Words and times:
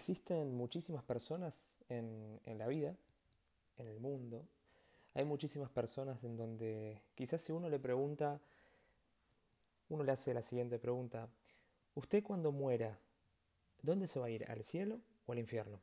existen 0.00 0.54
muchísimas 0.54 1.02
personas 1.04 1.76
en, 1.90 2.40
la 2.56 2.66
vida, 2.68 2.96
en 3.76 3.86
el 3.86 4.00
mundo. 4.00 4.46
Hay 5.12 5.26
muchísimas 5.26 5.68
personas 5.68 6.24
en 6.24 6.38
donde 6.38 7.02
quizás 7.14 7.42
si 7.42 7.52
uno 7.52 7.68
le 7.68 7.78
pregunta, 7.78 8.40
uno 9.90 10.02
le 10.02 10.12
hace 10.12 10.32
la 10.32 10.40
siguiente 10.40 10.78
pregunta, 10.78 11.28
¿usted 11.94 12.22
cuando 12.22 12.50
muera, 12.50 12.98
dónde 13.82 14.08
se 14.08 14.18
va 14.18 14.26
a 14.26 14.30
ir? 14.30 14.50
¿Al 14.50 14.64
cielo 14.64 15.00
o 15.26 15.32
al 15.32 15.38
infierno? 15.38 15.78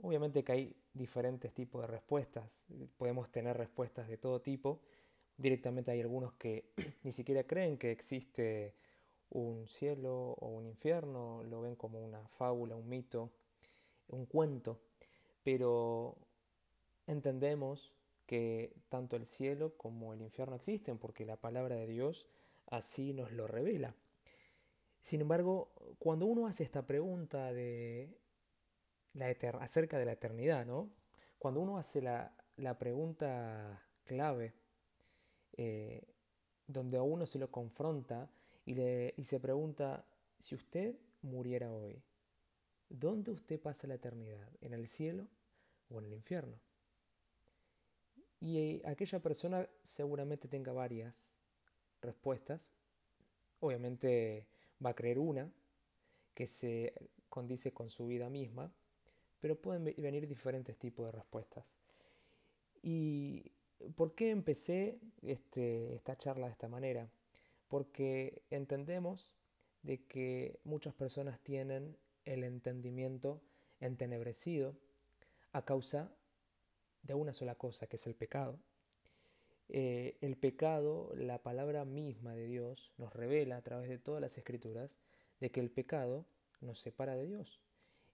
Obviamente 0.00 0.44
que 0.44 0.52
hay 0.52 0.76
diferentes 0.94 1.52
tipos 1.52 1.80
de 1.80 1.88
respuestas, 1.88 2.64
podemos 2.96 3.32
tener 3.32 3.56
respuestas 3.56 4.06
de 4.06 4.16
todo 4.16 4.40
tipo, 4.40 4.78
directamente 5.36 5.90
hay 5.90 6.02
algunos 6.02 6.34
que 6.34 6.66
ni 7.02 7.10
siquiera 7.10 7.42
creen 7.42 7.78
que 7.78 7.90
existe 7.90 8.74
un 9.30 9.66
cielo 9.68 10.32
o 10.40 10.48
un 10.48 10.66
infierno, 10.66 11.42
lo 11.44 11.60
ven 11.60 11.76
como 11.76 12.00
una 12.04 12.26
fábula, 12.28 12.76
un 12.76 12.88
mito, 12.88 13.30
un 14.08 14.26
cuento, 14.26 14.80
pero 15.42 16.16
entendemos 17.06 17.94
que 18.26 18.74
tanto 18.88 19.16
el 19.16 19.26
cielo 19.26 19.76
como 19.76 20.12
el 20.12 20.20
infierno 20.20 20.56
existen 20.56 20.98
porque 20.98 21.24
la 21.24 21.36
palabra 21.36 21.76
de 21.76 21.86
Dios 21.86 22.26
así 22.66 23.12
nos 23.12 23.32
lo 23.32 23.46
revela. 23.46 23.94
Sin 25.00 25.20
embargo, 25.20 25.70
cuando 25.98 26.26
uno 26.26 26.46
hace 26.46 26.64
esta 26.64 26.84
pregunta 26.84 27.52
de 27.52 28.10
la 29.14 29.28
acerca 29.60 29.98
de 29.98 30.04
la 30.04 30.12
eternidad, 30.12 30.66
¿no? 30.66 30.90
Cuando 31.38 31.60
uno 31.60 31.78
hace 31.78 32.02
la, 32.02 32.32
pregunta 32.78 33.82
clave, 34.04 34.54
eh, 35.56 36.02
donde 36.66 36.98
a 36.98 37.02
uno 37.02 37.24
se 37.26 37.38
lo 37.38 37.50
confronta 37.50 38.28
y, 38.66 39.22
se 39.22 39.38
pregunta, 39.38 40.04
si 40.40 40.56
usted 40.56 40.96
muriera 41.22 41.72
hoy, 41.72 42.02
¿dónde 42.88 43.30
usted 43.30 43.60
pasa 43.60 43.86
la 43.86 43.94
eternidad? 43.94 44.48
¿En 44.60 44.74
el 44.74 44.88
cielo 44.88 45.28
o 45.88 46.00
en 46.00 46.06
el 46.06 46.12
infierno? 46.12 46.58
Y 48.40 48.84
aquella 48.84 49.20
persona 49.20 49.68
seguramente 49.82 50.48
tenga 50.48 50.72
varias 50.72 51.32
respuestas. 52.02 52.74
Obviamente 53.60 54.48
va 54.84 54.90
a 54.90 54.94
creer 54.94 55.20
una 55.20 55.50
que 56.34 56.48
se 56.48 56.92
condice 57.28 57.72
con 57.72 57.88
su 57.88 58.08
vida 58.08 58.28
misma, 58.28 58.72
pero 59.40 59.60
pueden 59.60 59.84
venir 59.84 60.26
diferentes 60.26 60.76
tipos 60.76 61.06
de 61.06 61.12
respuestas. 61.12 61.72
¿Y 62.82 63.52
por 63.94 64.14
qué 64.14 64.30
empecé 64.30 64.98
este, 65.22 65.94
esta 65.94 66.18
charla 66.18 66.46
de 66.46 66.52
esta 66.52 66.68
manera? 66.68 67.08
Porque 67.68 68.42
entendemos 68.50 69.34
de 69.82 70.04
que 70.04 70.58
muchas 70.64 70.94
personas 70.94 71.40
tienen 71.40 71.96
el 72.24 72.44
entendimiento 72.44 73.40
entenebrecido 73.80 74.76
a 75.52 75.64
causa 75.64 76.12
de 77.02 77.14
una 77.14 77.32
sola 77.32 77.54
cosa, 77.54 77.86
que 77.86 77.96
es 77.96 78.06
el 78.06 78.14
pecado. 78.14 78.58
Eh, 79.68 80.16
el 80.20 80.36
pecado, 80.36 81.12
la 81.16 81.42
palabra 81.42 81.84
misma 81.84 82.34
de 82.34 82.46
Dios, 82.46 82.92
nos 82.98 83.12
revela 83.12 83.56
a 83.56 83.62
través 83.62 83.88
de 83.88 83.98
todas 83.98 84.20
las 84.20 84.36
escrituras 84.38 84.96
de 85.40 85.50
que 85.50 85.60
el 85.60 85.70
pecado 85.70 86.26
nos 86.60 86.78
separa 86.78 87.14
de 87.14 87.26
Dios. 87.26 87.60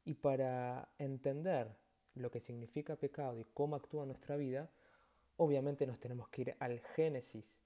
Y 0.05 0.15
para 0.15 0.89
entender 0.99 1.77
lo 2.15 2.31
que 2.31 2.41
significa 2.41 2.97
pecado 2.97 3.39
y 3.39 3.45
cómo 3.55 3.77
actúa 3.77 4.07
nuestra 4.07 4.37
vida, 4.37 4.71
obviamente 5.37 5.87
nos 5.87 6.01
tenemos 6.01 6.29
que 6.29 6.43
ir 6.43 6.57
al 6.59 6.81
Génesis, 6.81 7.62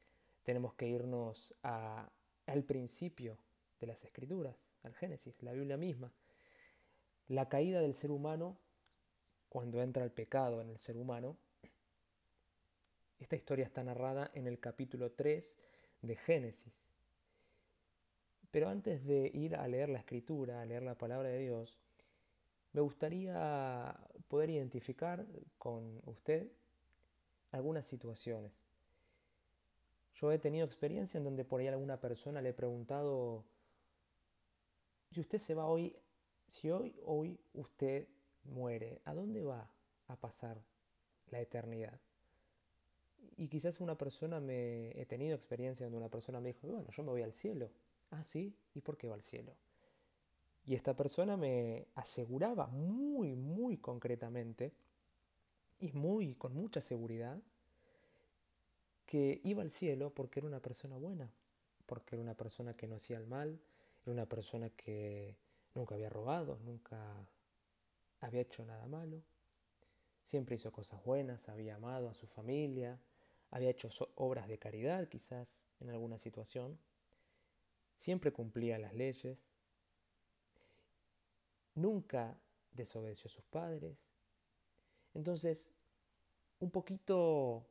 tenemos 0.46 0.74
que 0.74 0.86
irnos 0.86 1.56
al 1.62 2.62
principio 2.62 3.36
de 3.80 3.88
las 3.88 4.04
escrituras, 4.04 4.54
al 4.84 4.94
Génesis, 4.94 5.42
la 5.42 5.52
Biblia 5.52 5.76
misma. 5.76 6.12
La 7.26 7.48
caída 7.48 7.80
del 7.80 7.94
ser 7.94 8.12
humano, 8.12 8.56
cuando 9.48 9.82
entra 9.82 10.04
el 10.04 10.12
pecado 10.12 10.60
en 10.60 10.70
el 10.70 10.78
ser 10.78 10.98
humano, 10.98 11.36
esta 13.18 13.34
historia 13.34 13.64
está 13.64 13.82
narrada 13.82 14.30
en 14.34 14.46
el 14.46 14.60
capítulo 14.60 15.10
3 15.10 15.58
de 16.02 16.14
Génesis. 16.14 16.86
Pero 18.52 18.68
antes 18.68 19.04
de 19.04 19.28
ir 19.34 19.56
a 19.56 19.66
leer 19.66 19.88
la 19.88 19.98
escritura, 19.98 20.62
a 20.62 20.64
leer 20.64 20.84
la 20.84 20.96
palabra 20.96 21.28
de 21.28 21.40
Dios, 21.40 21.76
me 22.72 22.82
gustaría 22.82 23.98
poder 24.28 24.50
identificar 24.50 25.26
con 25.58 26.00
usted 26.04 26.52
algunas 27.50 27.84
situaciones. 27.84 28.65
Yo 30.16 30.32
he 30.32 30.38
tenido 30.38 30.64
experiencia 30.64 31.18
en 31.18 31.24
donde 31.24 31.44
por 31.44 31.60
ahí 31.60 31.66
alguna 31.66 32.00
persona 32.00 32.40
le 32.40 32.50
he 32.50 32.54
preguntado, 32.54 33.44
si 35.10 35.20
usted 35.20 35.38
se 35.38 35.54
va 35.54 35.66
hoy, 35.66 35.94
si 36.46 36.70
hoy, 36.70 36.94
hoy 37.04 37.38
usted 37.52 38.08
muere, 38.44 39.00
¿a 39.04 39.14
dónde 39.14 39.42
va 39.42 39.70
a 40.08 40.16
pasar 40.16 40.62
la 41.30 41.40
eternidad? 41.40 42.00
Y 43.36 43.48
quizás 43.48 43.80
una 43.80 43.98
persona 43.98 44.40
me 44.40 44.98
he 44.98 45.04
tenido 45.04 45.34
experiencia 45.34 45.84
donde 45.84 45.98
una 45.98 46.08
persona 46.08 46.40
me 46.40 46.48
dijo, 46.48 46.66
bueno, 46.66 46.88
yo 46.90 47.02
me 47.02 47.10
voy 47.10 47.22
al 47.22 47.34
cielo. 47.34 47.70
Ah, 48.10 48.24
sí, 48.24 48.56
¿y 48.74 48.80
por 48.80 48.96
qué 48.96 49.08
va 49.08 49.14
al 49.14 49.22
cielo? 49.22 49.54
Y 50.64 50.74
esta 50.74 50.96
persona 50.96 51.36
me 51.36 51.88
aseguraba 51.94 52.68
muy, 52.68 53.34
muy 53.34 53.76
concretamente 53.76 54.72
y 55.78 55.92
muy 55.92 56.34
con 56.34 56.54
mucha 56.54 56.80
seguridad 56.80 57.38
que 59.06 59.40
iba 59.44 59.62
al 59.62 59.70
cielo 59.70 60.12
porque 60.12 60.40
era 60.40 60.48
una 60.48 60.60
persona 60.60 60.96
buena, 60.96 61.30
porque 61.86 62.16
era 62.16 62.22
una 62.22 62.34
persona 62.34 62.74
que 62.74 62.88
no 62.88 62.96
hacía 62.96 63.16
el 63.16 63.26
mal, 63.26 63.58
era 64.04 64.12
una 64.12 64.26
persona 64.26 64.68
que 64.70 65.36
nunca 65.74 65.94
había 65.94 66.10
robado, 66.10 66.58
nunca 66.64 66.98
había 68.20 68.40
hecho 68.40 68.64
nada 68.64 68.86
malo, 68.86 69.22
siempre 70.22 70.56
hizo 70.56 70.72
cosas 70.72 71.02
buenas, 71.04 71.48
había 71.48 71.76
amado 71.76 72.08
a 72.08 72.14
su 72.14 72.26
familia, 72.26 72.98
había 73.50 73.70
hecho 73.70 73.88
obras 74.16 74.48
de 74.48 74.58
caridad 74.58 75.08
quizás 75.08 75.64
en 75.80 75.90
alguna 75.90 76.18
situación, 76.18 76.78
siempre 77.96 78.32
cumplía 78.32 78.78
las 78.78 78.94
leyes, 78.94 79.38
nunca 81.74 82.36
desobedeció 82.72 83.28
a 83.28 83.30
sus 83.30 83.44
padres. 83.44 83.96
Entonces, 85.14 85.70
un 86.58 86.70
poquito 86.70 87.66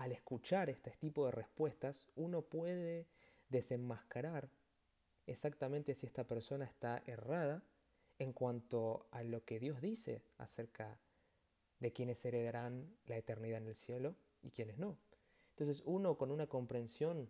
al 0.00 0.12
escuchar 0.12 0.70
este 0.70 0.90
tipo 0.92 1.26
de 1.26 1.32
respuestas, 1.32 2.08
uno 2.16 2.40
puede 2.40 3.06
desenmascarar 3.50 4.48
exactamente 5.26 5.94
si 5.94 6.06
esta 6.06 6.24
persona 6.24 6.64
está 6.64 7.02
errada 7.04 7.62
en 8.18 8.32
cuanto 8.32 9.08
a 9.10 9.22
lo 9.22 9.44
que 9.44 9.60
Dios 9.60 9.82
dice 9.82 10.22
acerca 10.38 10.98
de 11.80 11.92
quienes 11.92 12.24
heredarán 12.24 12.96
la 13.04 13.18
eternidad 13.18 13.58
en 13.58 13.68
el 13.68 13.74
cielo 13.74 14.14
y 14.40 14.52
quienes 14.52 14.78
no. 14.78 14.96
Entonces 15.50 15.82
uno 15.84 16.16
con 16.16 16.30
una 16.30 16.46
comprensión 16.46 17.28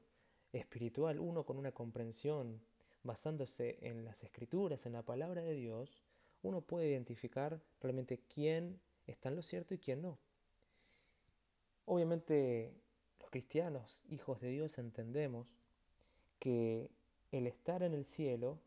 espiritual, 0.52 1.18
uno 1.18 1.44
con 1.44 1.58
una 1.58 1.72
comprensión 1.72 2.62
basándose 3.02 3.78
en 3.80 4.04
las 4.04 4.22
escrituras, 4.22 4.86
en 4.86 4.92
la 4.92 5.02
palabra 5.02 5.42
de 5.42 5.54
Dios, 5.54 6.04
uno 6.42 6.60
puede 6.60 6.88
identificar 6.88 7.60
realmente 7.80 8.20
quién 8.32 8.80
está 9.08 9.28
en 9.28 9.34
lo 9.34 9.42
cierto 9.42 9.74
y 9.74 9.78
quién 9.78 10.02
no. 10.02 10.20
Obviamente 11.92 12.72
los 13.18 13.30
cristianos, 13.30 14.04
hijos 14.10 14.40
de 14.40 14.50
Dios, 14.50 14.78
entendemos 14.78 15.56
que 16.38 16.88
el 17.32 17.48
estar 17.48 17.82
en 17.82 17.94
el 17.94 18.04
cielo 18.04 18.60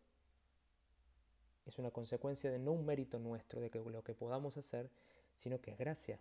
es 1.66 1.80
una 1.80 1.90
consecuencia 1.90 2.52
de 2.52 2.60
no 2.60 2.74
un 2.74 2.86
mérito 2.86 3.20
nuestro, 3.20 3.62
de 3.62 3.70
que 3.70 3.80
lo 3.80 4.04
que 4.04 4.14
podamos 4.14 4.58
hacer, 4.58 4.90
sino 5.36 5.62
que 5.62 5.72
es 5.72 5.78
gracia. 5.78 6.20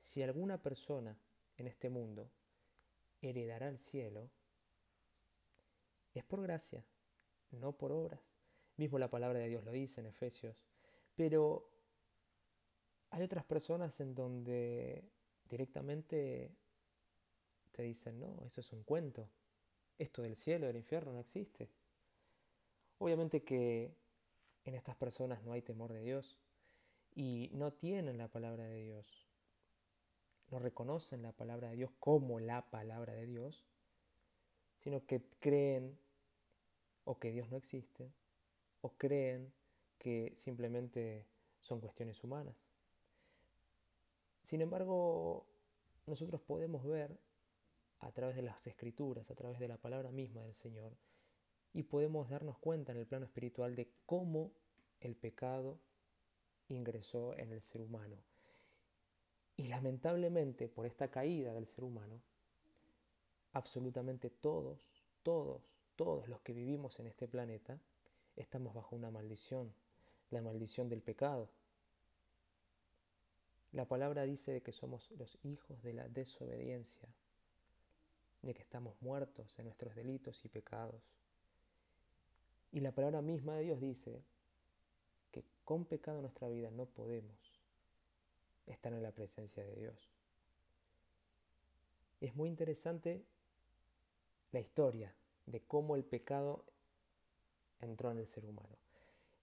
Si 0.00 0.20
alguna 0.20 0.60
persona 0.60 1.16
en 1.58 1.68
este 1.68 1.90
mundo 1.90 2.28
heredará 3.22 3.68
el 3.68 3.78
cielo, 3.78 4.28
es 6.12 6.24
por 6.24 6.42
gracia, 6.42 6.84
no 7.52 7.70
por 7.70 7.92
obras. 7.92 8.18
Mismo 8.78 8.98
la 8.98 9.10
palabra 9.10 9.38
de 9.38 9.46
Dios 9.46 9.64
lo 9.64 9.70
dice 9.70 10.00
en 10.00 10.08
Efesios. 10.08 10.64
Pero 11.14 11.70
hay 13.10 13.22
otras 13.22 13.44
personas 13.44 14.00
en 14.00 14.12
donde 14.12 15.04
directamente 15.48 16.50
te 17.72 17.82
dicen, 17.82 18.18
no, 18.18 18.42
eso 18.44 18.60
es 18.60 18.72
un 18.72 18.82
cuento. 18.82 19.28
Esto 19.98 20.22
del 20.22 20.36
cielo, 20.36 20.66
del 20.66 20.76
infierno 20.76 21.12
no 21.12 21.20
existe. 21.20 21.70
Obviamente 22.98 23.44
que 23.44 23.94
en 24.64 24.74
estas 24.74 24.96
personas 24.96 25.42
no 25.42 25.52
hay 25.52 25.62
temor 25.62 25.92
de 25.92 26.02
Dios 26.02 26.38
y 27.14 27.50
no 27.52 27.72
tienen 27.72 28.18
la 28.18 28.28
palabra 28.28 28.64
de 28.64 28.82
Dios. 28.82 29.26
No 30.50 30.58
reconocen 30.58 31.22
la 31.22 31.32
palabra 31.32 31.70
de 31.70 31.76
Dios 31.76 31.90
como 31.98 32.40
la 32.40 32.70
palabra 32.70 33.14
de 33.14 33.26
Dios, 33.26 33.66
sino 34.78 35.04
que 35.06 35.22
creen 35.40 35.98
o 37.04 37.18
que 37.18 37.30
Dios 37.30 37.50
no 37.50 37.56
existe, 37.56 38.12
o 38.80 38.90
creen 38.90 39.52
que 39.98 40.32
simplemente 40.34 41.26
son 41.60 41.80
cuestiones 41.80 42.22
humanas. 42.22 42.56
Sin 44.46 44.60
embargo, 44.60 45.44
nosotros 46.06 46.40
podemos 46.40 46.84
ver 46.84 47.18
a 47.98 48.12
través 48.12 48.36
de 48.36 48.42
las 48.42 48.64
escrituras, 48.68 49.28
a 49.28 49.34
través 49.34 49.58
de 49.58 49.66
la 49.66 49.76
palabra 49.76 50.12
misma 50.12 50.44
del 50.44 50.54
Señor, 50.54 50.96
y 51.72 51.82
podemos 51.82 52.28
darnos 52.28 52.56
cuenta 52.58 52.92
en 52.92 52.98
el 52.98 53.08
plano 53.08 53.24
espiritual 53.24 53.74
de 53.74 53.90
cómo 54.06 54.52
el 55.00 55.16
pecado 55.16 55.80
ingresó 56.68 57.36
en 57.36 57.50
el 57.50 57.60
ser 57.60 57.80
humano. 57.80 58.18
Y 59.56 59.66
lamentablemente 59.66 60.68
por 60.68 60.86
esta 60.86 61.10
caída 61.10 61.52
del 61.52 61.66
ser 61.66 61.82
humano, 61.82 62.22
absolutamente 63.52 64.30
todos, 64.30 65.02
todos, 65.24 65.60
todos 65.96 66.28
los 66.28 66.40
que 66.42 66.52
vivimos 66.52 67.00
en 67.00 67.08
este 67.08 67.26
planeta, 67.26 67.80
estamos 68.36 68.74
bajo 68.74 68.94
una 68.94 69.10
maldición, 69.10 69.74
la 70.30 70.40
maldición 70.40 70.88
del 70.88 71.02
pecado. 71.02 71.50
La 73.72 73.86
palabra 73.86 74.22
dice 74.24 74.62
que 74.62 74.72
somos 74.72 75.10
los 75.12 75.38
hijos 75.42 75.82
de 75.82 75.92
la 75.92 76.08
desobediencia, 76.08 77.08
de 78.42 78.54
que 78.54 78.62
estamos 78.62 79.00
muertos 79.02 79.58
en 79.58 79.64
nuestros 79.66 79.94
delitos 79.94 80.44
y 80.44 80.48
pecados. 80.48 81.02
Y 82.72 82.80
la 82.80 82.92
palabra 82.92 83.22
misma 83.22 83.56
de 83.56 83.64
Dios 83.64 83.80
dice 83.80 84.22
que 85.30 85.44
con 85.64 85.84
pecado 85.84 86.18
en 86.18 86.22
nuestra 86.22 86.48
vida 86.48 86.70
no 86.70 86.86
podemos 86.86 87.60
estar 88.66 88.92
en 88.92 89.02
la 89.02 89.12
presencia 89.12 89.62
de 89.62 89.74
Dios. 89.74 90.10
Es 92.20 92.34
muy 92.34 92.48
interesante 92.48 93.24
la 94.52 94.60
historia 94.60 95.14
de 95.46 95.60
cómo 95.60 95.96
el 95.96 96.04
pecado 96.04 96.64
entró 97.80 98.10
en 98.10 98.18
el 98.18 98.26
ser 98.26 98.44
humano. 98.44 98.76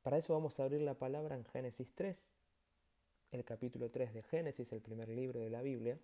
Para 0.02 0.18
eso 0.18 0.34
vamos 0.34 0.60
a 0.60 0.64
abrir 0.64 0.81
la 0.81 0.96
palabra 0.96 1.36
en 1.36 1.46
Génesis 1.46 1.94
3, 1.96 2.30
el 3.33 3.44
capítulo 3.44 3.89
3 3.89 4.13
de 4.13 4.24
Génesis, 4.24 4.71
el 4.74 4.81
primer 4.81 5.09
libro 5.09 5.39
de 5.39 5.50
la 5.50 5.62
Biblia. 5.62 5.97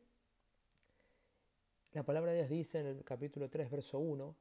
La 1.92 2.04
palabra 2.04 2.32
de 2.32 2.38
Dios 2.38 2.50
dice 2.50 2.80
en 2.80 2.88
el 2.88 3.04
capítulo 3.04 3.50
3, 3.50 3.70
verso 3.70 4.00
1, 4.00 4.36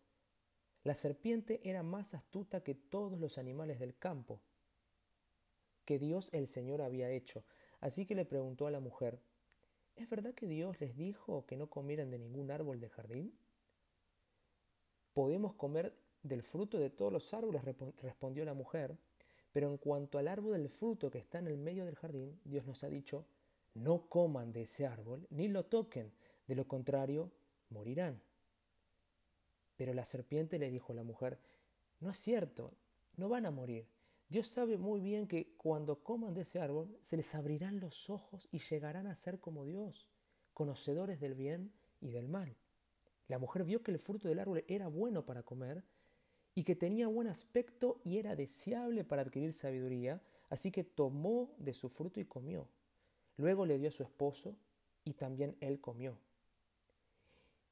la 0.84 0.94
serpiente 0.94 1.60
era 1.64 1.82
más 1.82 2.14
astuta 2.14 2.62
que 2.62 2.74
todos 2.74 3.18
los 3.18 3.36
animales 3.36 3.78
del 3.78 3.96
campo 3.96 4.40
que 5.84 5.98
Dios 5.98 6.30
el 6.32 6.46
Señor 6.46 6.82
había 6.82 7.10
hecho. 7.10 7.44
Así 7.80 8.06
que 8.06 8.14
le 8.14 8.24
preguntó 8.24 8.66
a 8.66 8.70
la 8.70 8.80
mujer, 8.80 9.20
¿es 9.96 10.08
verdad 10.08 10.34
que 10.34 10.46
Dios 10.46 10.80
les 10.80 10.96
dijo 10.96 11.46
que 11.46 11.56
no 11.56 11.68
comieran 11.68 12.10
de 12.10 12.18
ningún 12.18 12.50
árbol 12.50 12.80
del 12.80 12.90
jardín? 12.90 13.38
Podemos 15.14 15.54
comer 15.54 15.94
del 16.22 16.42
fruto 16.42 16.78
de 16.78 16.90
todos 16.90 17.12
los 17.12 17.32
árboles, 17.32 17.62
respondió 18.02 18.44
la 18.44 18.54
mujer, 18.54 18.98
pero 19.58 19.72
en 19.72 19.76
cuanto 19.76 20.18
al 20.18 20.28
árbol 20.28 20.52
del 20.52 20.68
fruto 20.68 21.10
que 21.10 21.18
está 21.18 21.40
en 21.40 21.48
el 21.48 21.58
medio 21.58 21.84
del 21.84 21.96
jardín, 21.96 22.38
Dios 22.44 22.64
nos 22.64 22.84
ha 22.84 22.88
dicho, 22.88 23.26
no 23.74 24.08
coman 24.08 24.52
de 24.52 24.62
ese 24.62 24.86
árbol, 24.86 25.26
ni 25.30 25.48
lo 25.48 25.64
toquen, 25.64 26.12
de 26.46 26.54
lo 26.54 26.68
contrario, 26.68 27.32
morirán. 27.68 28.22
Pero 29.76 29.94
la 29.94 30.04
serpiente 30.04 30.60
le 30.60 30.70
dijo 30.70 30.92
a 30.92 30.94
la 30.94 31.02
mujer, 31.02 31.40
no 31.98 32.10
es 32.10 32.18
cierto, 32.18 32.72
no 33.16 33.28
van 33.28 33.46
a 33.46 33.50
morir. 33.50 33.88
Dios 34.28 34.46
sabe 34.46 34.78
muy 34.78 35.00
bien 35.00 35.26
que 35.26 35.52
cuando 35.56 36.04
coman 36.04 36.34
de 36.34 36.42
ese 36.42 36.60
árbol 36.60 36.96
se 37.02 37.16
les 37.16 37.34
abrirán 37.34 37.80
los 37.80 38.10
ojos 38.10 38.46
y 38.52 38.60
llegarán 38.60 39.08
a 39.08 39.16
ser 39.16 39.40
como 39.40 39.64
Dios, 39.64 40.08
conocedores 40.54 41.18
del 41.18 41.34
bien 41.34 41.72
y 42.00 42.10
del 42.10 42.28
mal. 42.28 42.54
La 43.26 43.40
mujer 43.40 43.64
vio 43.64 43.82
que 43.82 43.90
el 43.90 43.98
fruto 43.98 44.28
del 44.28 44.38
árbol 44.38 44.64
era 44.68 44.86
bueno 44.86 45.26
para 45.26 45.42
comer 45.42 45.82
y 46.58 46.64
que 46.64 46.74
tenía 46.74 47.06
buen 47.06 47.28
aspecto 47.28 48.00
y 48.02 48.18
era 48.18 48.34
deseable 48.34 49.04
para 49.04 49.22
adquirir 49.22 49.52
sabiduría, 49.52 50.20
así 50.50 50.72
que 50.72 50.82
tomó 50.82 51.54
de 51.56 51.72
su 51.72 51.88
fruto 51.88 52.18
y 52.18 52.24
comió. 52.24 52.66
Luego 53.36 53.64
le 53.64 53.78
dio 53.78 53.90
a 53.90 53.92
su 53.92 54.02
esposo 54.02 54.56
y 55.04 55.12
también 55.12 55.56
él 55.60 55.80
comió. 55.80 56.18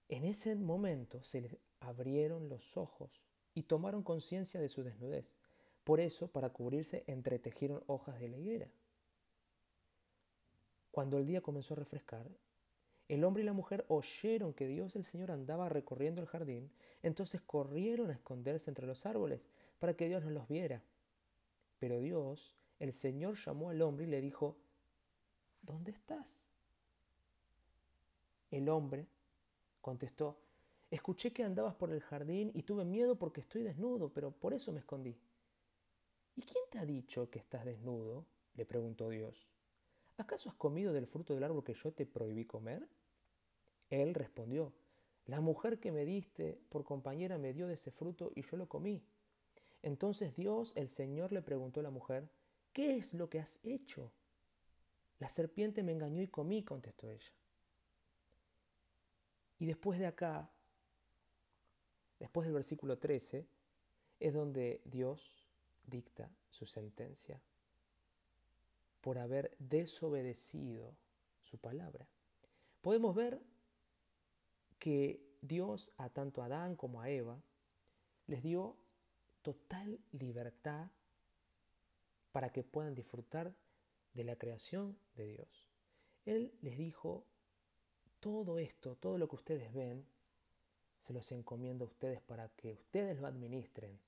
En 0.08 0.22
ese 0.22 0.54
momento 0.54 1.20
se 1.24 1.40
les 1.40 1.56
abrieron 1.80 2.48
los 2.48 2.76
ojos 2.76 3.24
y 3.54 3.64
tomaron 3.64 4.04
conciencia 4.04 4.60
de 4.60 4.68
su 4.68 4.84
desnudez. 4.84 5.36
Por 5.82 5.98
eso, 5.98 6.28
para 6.28 6.50
cubrirse, 6.50 7.02
entretejieron 7.08 7.82
hojas 7.88 8.20
de 8.20 8.28
la 8.28 8.36
higuera. 8.36 8.68
Cuando 10.92 11.18
el 11.18 11.26
día 11.26 11.40
comenzó 11.40 11.74
a 11.74 11.78
refrescar, 11.78 12.30
el 13.08 13.24
hombre 13.24 13.42
y 13.42 13.46
la 13.46 13.52
mujer 13.52 13.84
oyeron 13.88 14.52
que 14.52 14.66
Dios 14.66 14.96
el 14.96 15.04
Señor 15.04 15.30
andaba 15.30 15.68
recorriendo 15.68 16.20
el 16.20 16.26
jardín, 16.26 16.70
entonces 17.02 17.40
corrieron 17.40 18.10
a 18.10 18.14
esconderse 18.14 18.70
entre 18.70 18.86
los 18.86 19.06
árboles 19.06 19.48
para 19.78 19.94
que 19.94 20.08
Dios 20.08 20.24
no 20.24 20.30
los 20.30 20.48
viera. 20.48 20.82
Pero 21.78 22.00
Dios, 22.00 22.54
el 22.80 22.92
Señor, 22.92 23.36
llamó 23.36 23.70
al 23.70 23.82
hombre 23.82 24.06
y 24.06 24.08
le 24.08 24.20
dijo, 24.20 24.56
¿Dónde 25.62 25.92
estás? 25.92 26.44
El 28.50 28.68
hombre 28.68 29.06
contestó, 29.80 30.38
Escuché 30.90 31.32
que 31.32 31.42
andabas 31.42 31.74
por 31.74 31.90
el 31.90 32.00
jardín 32.00 32.52
y 32.54 32.62
tuve 32.62 32.84
miedo 32.84 33.16
porque 33.16 33.40
estoy 33.40 33.62
desnudo, 33.62 34.08
pero 34.12 34.30
por 34.30 34.54
eso 34.54 34.72
me 34.72 34.78
escondí. 34.78 35.18
¿Y 36.36 36.42
quién 36.42 36.64
te 36.70 36.78
ha 36.78 36.86
dicho 36.86 37.28
que 37.28 37.38
estás 37.38 37.64
desnudo? 37.64 38.24
le 38.54 38.64
preguntó 38.64 39.08
Dios. 39.10 39.50
¿Acaso 40.16 40.48
has 40.48 40.54
comido 40.54 40.92
del 40.92 41.06
fruto 41.06 41.34
del 41.34 41.44
árbol 41.44 41.64
que 41.64 41.74
yo 41.74 41.92
te 41.92 42.06
prohibí 42.06 42.46
comer? 42.46 42.88
Él 43.90 44.14
respondió, 44.14 44.72
La 45.26 45.40
mujer 45.40 45.78
que 45.78 45.92
me 45.92 46.04
diste 46.04 46.58
por 46.68 46.84
compañera 46.84 47.38
me 47.38 47.52
dio 47.52 47.66
de 47.66 47.74
ese 47.74 47.90
fruto 47.90 48.32
y 48.34 48.42
yo 48.42 48.56
lo 48.56 48.68
comí. 48.68 49.02
Entonces 49.82 50.34
Dios, 50.34 50.72
el 50.76 50.88
Señor, 50.88 51.32
le 51.32 51.42
preguntó 51.42 51.80
a 51.80 51.82
la 51.82 51.90
mujer, 51.90 52.28
¿qué 52.72 52.96
es 52.96 53.14
lo 53.14 53.28
que 53.28 53.40
has 53.40 53.60
hecho? 53.62 54.12
La 55.18 55.28
serpiente 55.28 55.82
me 55.82 55.92
engañó 55.92 56.20
y 56.22 56.28
comí, 56.28 56.62
contestó 56.62 57.10
ella. 57.10 57.32
Y 59.58 59.66
después 59.66 59.98
de 59.98 60.06
acá, 60.06 60.50
después 62.18 62.46
del 62.46 62.54
versículo 62.54 62.98
13, 62.98 63.46
es 64.20 64.34
donde 64.34 64.82
Dios 64.84 65.46
dicta 65.86 66.30
su 66.50 66.66
sentencia 66.66 67.40
por 69.00 69.18
haber 69.18 69.54
desobedecido 69.58 70.96
su 71.40 71.58
palabra. 71.58 72.08
Podemos 72.82 73.14
ver 73.14 73.40
que 74.86 75.20
Dios 75.40 75.90
a 75.96 76.10
tanto 76.10 76.42
a 76.42 76.44
Adán 76.44 76.76
como 76.76 77.00
a 77.00 77.10
Eva 77.10 77.42
les 78.28 78.40
dio 78.40 78.76
total 79.42 79.98
libertad 80.12 80.92
para 82.30 82.52
que 82.52 82.62
puedan 82.62 82.94
disfrutar 82.94 83.52
de 84.14 84.22
la 84.22 84.36
creación 84.36 84.96
de 85.16 85.26
Dios. 85.26 85.68
Él 86.24 86.56
les 86.62 86.78
dijo, 86.78 87.26
todo 88.20 88.60
esto, 88.60 88.94
todo 88.94 89.18
lo 89.18 89.26
que 89.28 89.34
ustedes 89.34 89.74
ven, 89.74 90.06
se 91.00 91.12
los 91.12 91.32
encomiendo 91.32 91.84
a 91.84 91.88
ustedes 91.88 92.20
para 92.20 92.48
que 92.50 92.74
ustedes 92.74 93.18
lo 93.18 93.26
administren, 93.26 93.98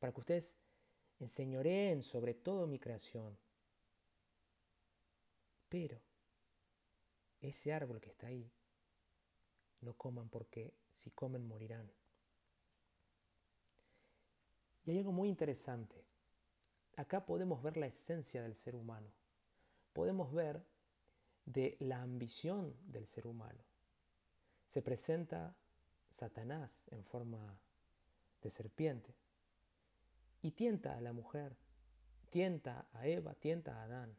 para 0.00 0.12
que 0.12 0.18
ustedes 0.18 0.56
enseñoreen 1.20 2.02
sobre 2.02 2.34
todo 2.34 2.66
mi 2.66 2.80
creación. 2.80 3.38
Pero 5.68 6.00
ese 7.40 7.72
árbol 7.72 8.00
que 8.00 8.10
está 8.10 8.26
ahí, 8.26 8.50
no 9.80 9.94
coman 9.94 10.28
porque 10.28 10.74
si 10.90 11.10
comen 11.10 11.46
morirán. 11.46 11.90
Y 14.84 14.92
hay 14.92 14.98
algo 14.98 15.12
muy 15.12 15.28
interesante. 15.28 16.04
Acá 16.96 17.26
podemos 17.26 17.62
ver 17.62 17.76
la 17.76 17.86
esencia 17.86 18.42
del 18.42 18.56
ser 18.56 18.74
humano. 18.74 19.08
Podemos 19.92 20.32
ver 20.32 20.64
de 21.44 21.76
la 21.80 22.02
ambición 22.02 22.74
del 22.86 23.06
ser 23.06 23.26
humano. 23.26 23.62
Se 24.66 24.82
presenta 24.82 25.54
Satanás 26.10 26.84
en 26.90 27.04
forma 27.04 27.58
de 28.42 28.50
serpiente 28.50 29.14
y 30.42 30.52
tienta 30.52 30.96
a 30.96 31.00
la 31.00 31.12
mujer, 31.12 31.56
tienta 32.30 32.88
a 32.92 33.06
Eva, 33.06 33.34
tienta 33.34 33.80
a 33.80 33.84
Adán 33.84 34.16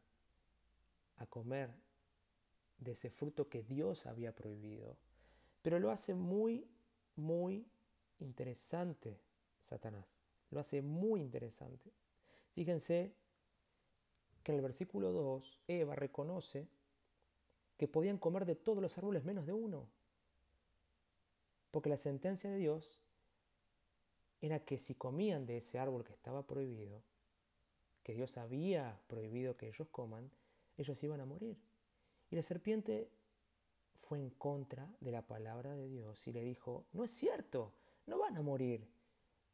a 1.17 1.25
comer 1.25 1.73
de 2.77 2.91
ese 2.93 3.09
fruto 3.09 3.49
que 3.49 3.63
Dios 3.63 4.05
había 4.05 4.33
prohibido. 4.35 4.97
Pero 5.61 5.79
lo 5.79 5.91
hace 5.91 6.13
muy, 6.13 6.67
muy 7.15 7.67
interesante 8.19 9.19
Satanás. 9.59 10.05
Lo 10.51 10.59
hace 10.59 10.81
muy 10.81 11.21
interesante. 11.21 11.91
Fíjense 12.53 13.13
que 14.43 14.51
en 14.51 14.57
el 14.57 14.61
versículo 14.61 15.11
2 15.11 15.59
Eva 15.67 15.95
reconoce 15.95 16.67
que 17.77 17.87
podían 17.87 18.17
comer 18.17 18.45
de 18.45 18.55
todos 18.55 18.81
los 18.81 18.97
árboles 18.97 19.23
menos 19.23 19.45
de 19.45 19.53
uno. 19.53 19.89
Porque 21.71 21.89
la 21.89 21.97
sentencia 21.97 22.49
de 22.49 22.57
Dios 22.57 22.99
era 24.41 24.63
que 24.65 24.77
si 24.77 24.95
comían 24.95 25.45
de 25.45 25.57
ese 25.57 25.79
árbol 25.79 26.03
que 26.03 26.13
estaba 26.13 26.45
prohibido, 26.47 27.03
que 28.03 28.13
Dios 28.13 28.37
había 28.37 28.99
prohibido 29.07 29.55
que 29.55 29.67
ellos 29.67 29.87
coman, 29.89 30.31
ellos 30.77 31.03
iban 31.03 31.21
a 31.21 31.25
morir. 31.25 31.57
Y 32.31 32.35
la 32.35 32.41
serpiente 32.41 33.09
fue 33.99 34.19
en 34.19 34.29
contra 34.31 34.91
de 34.99 35.11
la 35.11 35.21
palabra 35.21 35.75
de 35.75 35.87
Dios 35.87 36.27
y 36.27 36.31
le 36.31 36.43
dijo, 36.43 36.85
no 36.93 37.03
es 37.03 37.11
cierto, 37.11 37.73
no 38.05 38.17
van 38.17 38.37
a 38.37 38.41
morir. 38.41 38.89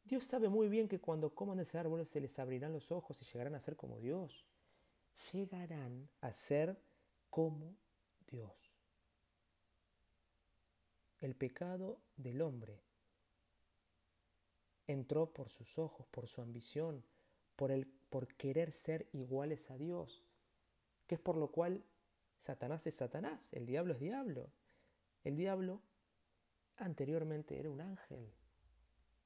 Dios 0.04 0.24
sabe 0.24 0.48
muy 0.48 0.68
bien 0.68 0.88
que 0.88 1.00
cuando 1.00 1.34
coman 1.34 1.58
ese 1.58 1.78
árbol 1.78 2.06
se 2.06 2.20
les 2.20 2.38
abrirán 2.38 2.72
los 2.72 2.92
ojos 2.92 3.20
y 3.20 3.24
llegarán 3.24 3.54
a 3.54 3.60
ser 3.60 3.76
como 3.76 3.98
Dios. 3.98 4.46
Llegarán 5.32 6.08
a 6.20 6.32
ser 6.32 6.80
como 7.28 7.76
Dios. 8.26 8.72
El 11.20 11.34
pecado 11.34 12.00
del 12.16 12.40
hombre 12.40 12.82
entró 14.86 15.32
por 15.32 15.48
sus 15.48 15.78
ojos, 15.78 16.06
por 16.06 16.28
su 16.28 16.40
ambición, 16.40 17.04
por, 17.56 17.72
el, 17.72 17.86
por 17.86 18.28
querer 18.36 18.70
ser 18.70 19.08
iguales 19.12 19.70
a 19.70 19.76
Dios, 19.76 20.22
que 21.06 21.16
es 21.16 21.20
por 21.20 21.36
lo 21.36 21.50
cual 21.50 21.82
Satanás 22.38 22.86
es 22.86 22.96
Satanás, 22.96 23.52
el 23.52 23.66
diablo 23.66 23.94
es 23.94 24.00
diablo. 24.00 24.50
El 25.24 25.36
diablo 25.36 25.82
anteriormente 26.76 27.58
era 27.58 27.70
un 27.70 27.80
ángel 27.80 28.32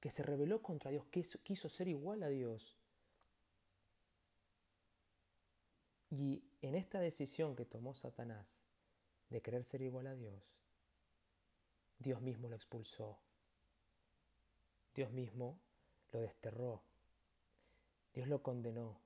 que 0.01 0.11
se 0.11 0.23
rebeló 0.23 0.63
contra 0.63 0.91
Dios, 0.91 1.05
que 1.11 1.23
quiso 1.43 1.69
ser 1.69 1.89
igual 1.89 2.23
a 2.23 2.29
Dios. 2.29 2.77
Y 6.11 6.43
en 6.63 6.75
esta 6.75 7.01
decisión 7.01 7.55
que 7.55 7.65
tomó 7.65 7.95
Satanás 7.95 8.63
de 9.29 9.43
querer 9.43 9.65
ser 9.65 9.83
igual 9.83 10.07
a 10.07 10.15
Dios, 10.15 10.43
Dios 11.99 12.21
mismo 12.21 12.49
lo 12.49 12.57
expulsó. 12.57 13.19
Dios 14.95 15.13
mismo 15.13 15.61
lo 16.13 16.21
desterró. 16.21 16.83
Dios 18.13 18.27
lo 18.27 18.43
condenó. 18.43 18.99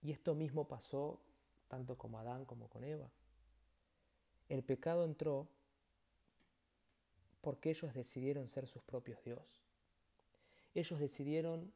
Y 0.00 0.12
esto 0.12 0.34
mismo 0.34 0.68
pasó 0.68 1.20
tanto 1.74 1.98
con 1.98 2.14
Adán 2.14 2.44
como 2.44 2.68
con 2.68 2.84
Eva. 2.84 3.10
El 4.48 4.62
pecado 4.62 5.04
entró 5.04 5.48
porque 7.40 7.70
ellos 7.70 7.92
decidieron 7.92 8.46
ser 8.46 8.68
sus 8.68 8.80
propios 8.84 9.20
Dios. 9.24 9.64
Ellos 10.72 11.00
decidieron, 11.00 11.72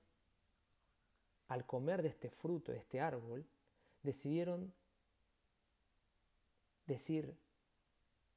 al 1.48 1.66
comer 1.66 2.02
de 2.02 2.10
este 2.10 2.30
fruto, 2.30 2.70
de 2.70 2.78
este 2.78 3.00
árbol, 3.00 3.44
decidieron 4.04 4.72
decir, 6.86 7.36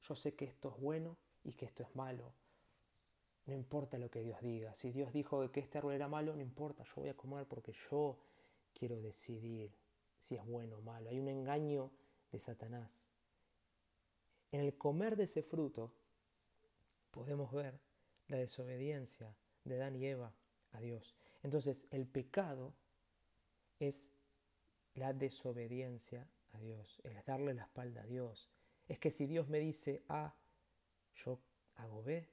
yo 0.01 0.15
sé 0.15 0.33
que 0.33 0.45
esto 0.45 0.69
es 0.69 0.81
bueno 0.81 1.15
y 1.43 1.53
que 1.53 1.65
esto 1.65 1.83
es 1.83 1.95
malo. 1.95 2.33
No 3.45 3.53
importa 3.53 3.99
lo 3.99 4.09
que 4.09 4.23
Dios 4.23 4.41
diga. 4.41 4.73
Si 4.73 4.91
Dios 4.91 5.13
dijo 5.13 5.51
que 5.51 5.59
este 5.59 5.77
árbol 5.77 5.93
era 5.93 6.07
malo, 6.07 6.35
no 6.35 6.41
importa, 6.41 6.83
yo 6.85 6.93
voy 6.95 7.09
a 7.09 7.15
comer 7.15 7.45
porque 7.45 7.73
yo 7.91 8.17
quiero 8.73 8.99
decidir 8.99 9.80
si 10.21 10.35
es 10.35 10.45
bueno 10.45 10.77
o 10.77 10.81
malo. 10.81 11.09
Hay 11.09 11.19
un 11.19 11.27
engaño 11.27 11.91
de 12.31 12.39
Satanás. 12.39 13.03
En 14.51 14.61
el 14.61 14.77
comer 14.77 15.15
de 15.15 15.23
ese 15.23 15.41
fruto 15.41 15.91
podemos 17.09 17.51
ver 17.51 17.79
la 18.27 18.37
desobediencia 18.37 19.35
de 19.65 19.75
Adán 19.75 19.95
y 19.95 20.05
Eva 20.05 20.31
a 20.73 20.79
Dios. 20.79 21.15
Entonces 21.43 21.87
el 21.89 22.05
pecado 22.05 22.73
es 23.79 24.11
la 24.93 25.13
desobediencia 25.13 26.27
a 26.53 26.59
Dios, 26.59 27.01
es 27.03 27.25
darle 27.25 27.53
la 27.53 27.63
espalda 27.63 28.01
a 28.01 28.05
Dios. 28.05 28.49
Es 28.87 28.99
que 28.99 29.09
si 29.09 29.25
Dios 29.25 29.47
me 29.47 29.59
dice 29.59 30.03
A, 30.07 30.35
yo 31.15 31.39
hago 31.77 32.03
B, 32.03 32.27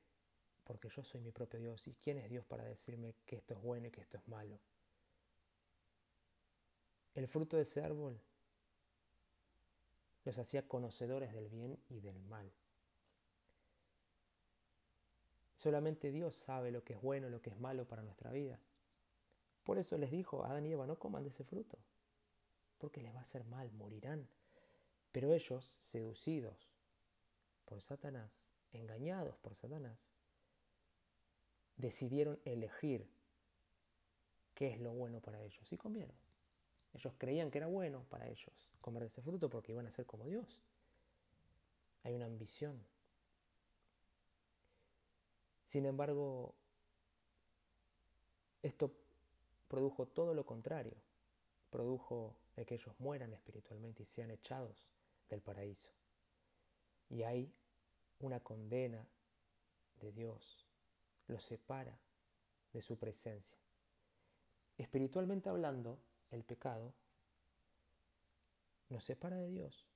porque 0.65 0.89
yo 0.91 1.03
soy 1.03 1.23
mi 1.23 1.31
propio 1.31 1.59
Dios. 1.59 1.87
¿Y 1.89 1.95
quién 1.95 2.19
es 2.19 2.29
Dios 2.29 2.45
para 2.45 2.65
decirme 2.65 3.15
que 3.25 3.37
esto 3.37 3.55
es 3.55 3.63
bueno 3.63 3.87
y 3.87 3.91
que 3.91 4.03
esto 4.03 4.19
es 4.19 4.29
malo? 4.29 4.59
El 7.19 7.27
fruto 7.27 7.57
de 7.57 7.65
ese 7.65 7.83
árbol 7.83 8.17
los 10.25 10.39
hacía 10.39 10.69
conocedores 10.69 11.33
del 11.33 11.49
bien 11.49 11.77
y 11.89 11.99
del 11.99 12.17
mal. 12.21 12.49
Solamente 15.53 16.13
Dios 16.13 16.37
sabe 16.37 16.71
lo 16.71 16.85
que 16.85 16.93
es 16.93 17.03
bueno, 17.03 17.27
y 17.27 17.33
lo 17.33 17.43
que 17.43 17.51
es 17.51 17.59
malo 17.59 17.89
para 17.89 18.03
nuestra 18.03 18.31
vida. 18.31 18.61
Por 19.65 19.79
eso 19.79 19.99
les 19.99 20.13
dijo 20.13 20.45
a 20.45 20.51
Adán 20.53 20.67
y 20.67 20.71
Eva, 20.71 20.87
no 20.87 20.97
coman 21.01 21.25
de 21.25 21.31
ese 21.31 21.43
fruto, 21.43 21.77
porque 22.79 23.01
les 23.01 23.13
va 23.13 23.19
a 23.19 23.23
hacer 23.23 23.43
mal, 23.47 23.73
morirán. 23.73 24.29
Pero 25.11 25.33
ellos, 25.33 25.75
seducidos 25.81 26.71
por 27.65 27.83
Satanás, 27.83 28.31
engañados 28.71 29.37
por 29.39 29.57
Satanás, 29.57 30.09
decidieron 31.77 32.39
elegir 32.45 33.11
qué 34.55 34.69
es 34.69 34.79
lo 34.79 34.93
bueno 34.93 35.21
para 35.21 35.43
ellos 35.43 35.73
y 35.73 35.77
comieron. 35.77 36.28
Ellos 36.95 37.15
creían 37.19 37.51
que 37.51 37.59
era 37.59 37.67
bueno 37.67 38.05
para 38.09 38.29
ellos 38.29 38.69
comer 38.81 39.03
ese 39.05 39.23
fruto 39.23 39.51
porque 39.51 39.73
iban 39.73 39.87
a 39.87 39.91
ser 39.91 40.07
como 40.07 40.27
Dios. 40.27 40.63
Hay 42.03 42.15
una 42.15 42.27
ambición. 42.27 42.83
Sin 45.67 45.85
embargo, 45.85 46.55
esto 48.63 48.93
produjo 49.69 50.07
todo 50.07 50.33
lo 50.33 50.47
contrario. 50.47 50.95
Produjo 51.71 52.37
que 52.67 52.75
ellos 52.75 52.95
mueran 52.99 53.33
espiritualmente 53.35 54.03
y 54.03 54.07
sean 54.07 54.31
echados 54.31 54.89
del 55.29 55.43
paraíso. 55.43 55.91
Y 57.11 57.23
hay 57.23 57.53
una 58.21 58.41
condena 58.41 59.07
de 60.01 60.13
Dios. 60.13 60.67
Los 61.27 61.45
separa 61.45 61.99
de 62.73 62.81
su 62.81 62.99
presencia. 62.99 63.59
Espiritualmente 64.79 65.49
hablando, 65.49 65.99
el 66.31 66.45
pecado 66.45 66.93
nos 68.89 69.05
separa 69.05 69.37
de 69.37 69.49
Dios. 69.49 69.87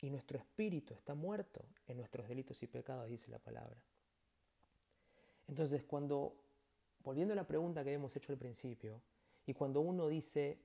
Y 0.00 0.10
nuestro 0.10 0.38
espíritu 0.38 0.94
está 0.94 1.14
muerto 1.14 1.64
en 1.86 1.96
nuestros 1.96 2.28
delitos 2.28 2.62
y 2.62 2.66
pecados, 2.66 3.08
dice 3.08 3.30
la 3.30 3.38
palabra. 3.38 3.76
Entonces, 5.48 5.84
cuando, 5.84 6.36
volviendo 7.02 7.32
a 7.32 7.36
la 7.36 7.46
pregunta 7.46 7.82
que 7.82 7.92
hemos 7.92 8.14
hecho 8.14 8.32
al 8.32 8.38
principio, 8.38 9.00
y 9.46 9.54
cuando 9.54 9.80
uno 9.80 10.08
dice, 10.08 10.58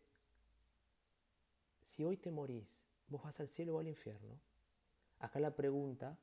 si 1.81 2.03
hoy 2.03 2.17
te 2.17 2.31
morís, 2.31 2.88
vos 3.07 3.24
vas 3.24 3.39
al 3.39 3.48
cielo 3.48 3.75
o 3.75 3.79
al 3.79 3.88
infierno, 3.88 4.39
acá 5.19 5.39
la 5.39 5.55
pregunta 5.55 6.17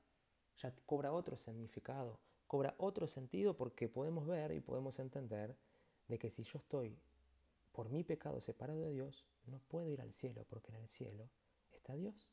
ya 0.59 0.75
cobra 0.87 1.13
otro 1.13 1.37
significado, 1.37 2.19
cobra 2.47 2.75
otro 2.79 3.07
sentido 3.07 3.57
porque 3.57 3.89
podemos 3.89 4.27
ver 4.27 4.53
y 4.53 4.61
podemos 4.61 4.99
entender 4.99 5.57
de 6.09 6.19
que 6.19 6.31
si 6.31 6.43
yo 6.43 6.59
estoy 6.59 6.99
por 7.79 7.91
mi 7.91 8.03
pecado 8.03 8.41
separado 8.41 8.81
de 8.81 8.91
Dios, 8.91 9.25
no 9.47 9.61
puedo 9.69 9.89
ir 9.89 10.01
al 10.01 10.13
cielo 10.13 10.45
porque 10.51 10.73
en 10.73 10.79
el 10.79 10.89
cielo 10.89 11.31
está 11.71 11.95
Dios. 11.95 12.27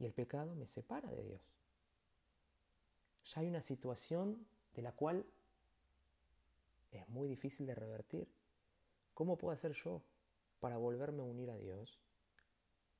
Y 0.00 0.04
el 0.04 0.12
pecado 0.12 0.56
me 0.56 0.66
separa 0.66 1.08
de 1.12 1.22
Dios. 1.22 1.40
Ya 3.22 3.40
hay 3.40 3.46
una 3.46 3.62
situación 3.62 4.44
de 4.74 4.82
la 4.82 4.90
cual 4.90 5.24
es 6.90 7.08
muy 7.08 7.28
difícil 7.28 7.68
de 7.68 7.76
revertir. 7.76 8.26
¿Cómo 9.14 9.38
puedo 9.38 9.52
hacer 9.52 9.74
yo 9.74 10.02
para 10.58 10.76
volverme 10.76 11.22
a 11.22 11.26
unir 11.26 11.52
a 11.52 11.56
Dios? 11.56 12.00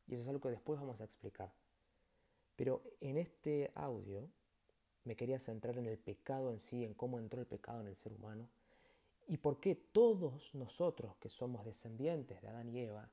Y 0.06 0.14
eso 0.14 0.22
es 0.22 0.28
algo 0.28 0.42
que 0.42 0.50
después 0.50 0.78
vamos 0.78 1.00
a 1.00 1.04
explicar. 1.04 1.52
Pero 2.54 2.84
en 3.00 3.18
este 3.18 3.72
audio 3.74 4.30
me 5.02 5.16
quería 5.16 5.40
centrar 5.40 5.76
en 5.76 5.86
el 5.86 5.98
pecado 5.98 6.52
en 6.52 6.60
sí, 6.60 6.84
en 6.84 6.94
cómo 6.94 7.18
entró 7.18 7.40
el 7.40 7.48
pecado 7.48 7.80
en 7.80 7.88
el 7.88 7.96
ser 7.96 8.12
humano 8.12 8.48
y 9.26 9.36
por 9.36 9.60
qué 9.60 9.74
todos 9.74 10.54
nosotros 10.54 11.16
que 11.16 11.28
somos 11.28 11.64
descendientes 11.64 12.40
de 12.42 12.48
Adán 12.48 12.68
y 12.68 12.80
Eva, 12.80 13.08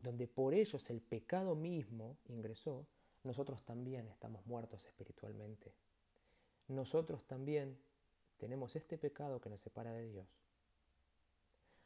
donde 0.00 0.26
por 0.26 0.54
ellos 0.54 0.90
el 0.90 1.00
pecado 1.00 1.54
mismo 1.54 2.16
ingresó, 2.26 2.86
nosotros 3.22 3.64
también 3.64 4.06
estamos 4.08 4.44
muertos 4.46 4.84
espiritualmente. 4.84 5.72
Nosotros 6.68 7.24
también 7.26 7.78
tenemos 8.36 8.76
este 8.76 8.98
pecado 8.98 9.40
que 9.40 9.48
nos 9.48 9.60
separa 9.60 9.92
de 9.92 10.06
Dios. 10.08 10.26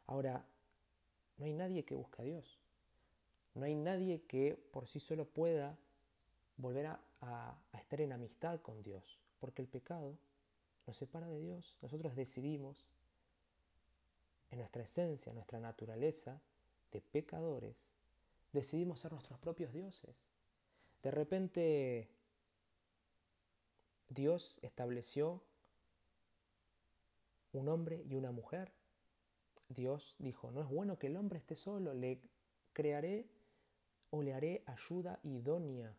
Ahora, 0.06 0.44
no 1.36 1.44
hay 1.44 1.52
nadie 1.52 1.84
que 1.84 1.94
busque 1.94 2.22
a 2.22 2.24
Dios. 2.24 2.58
No 3.54 3.64
hay 3.64 3.74
nadie 3.74 4.22
que 4.22 4.56
por 4.72 4.88
sí 4.88 4.98
solo 5.00 5.26
pueda 5.26 5.78
volver 6.56 6.86
a, 6.86 7.00
a 7.20 7.78
estar 7.78 8.00
en 8.00 8.12
amistad 8.12 8.60
con 8.60 8.82
Dios, 8.82 9.18
porque 9.38 9.62
el 9.62 9.68
pecado 9.68 10.16
nos 10.88 10.96
separa 10.96 11.28
de 11.28 11.38
Dios. 11.38 11.76
Nosotros 11.82 12.16
decidimos, 12.16 12.86
en 14.50 14.58
nuestra 14.58 14.82
esencia, 14.82 15.28
en 15.28 15.36
nuestra 15.36 15.60
naturaleza 15.60 16.40
de 16.90 17.02
pecadores, 17.02 17.90
decidimos 18.54 18.98
ser 18.98 19.12
nuestros 19.12 19.38
propios 19.38 19.70
dioses. 19.74 20.16
De 21.02 21.10
repente, 21.10 22.08
Dios 24.08 24.58
estableció 24.62 25.42
un 27.52 27.68
hombre 27.68 28.02
y 28.08 28.14
una 28.14 28.32
mujer. 28.32 28.72
Dios 29.68 30.16
dijo, 30.18 30.50
no 30.50 30.62
es 30.62 30.68
bueno 30.68 30.98
que 30.98 31.08
el 31.08 31.18
hombre 31.18 31.38
esté 31.38 31.54
solo, 31.54 31.92
le 31.92 32.22
crearé 32.72 33.28
o 34.08 34.22
le 34.22 34.32
haré 34.32 34.62
ayuda 34.64 35.20
idónea. 35.22 35.94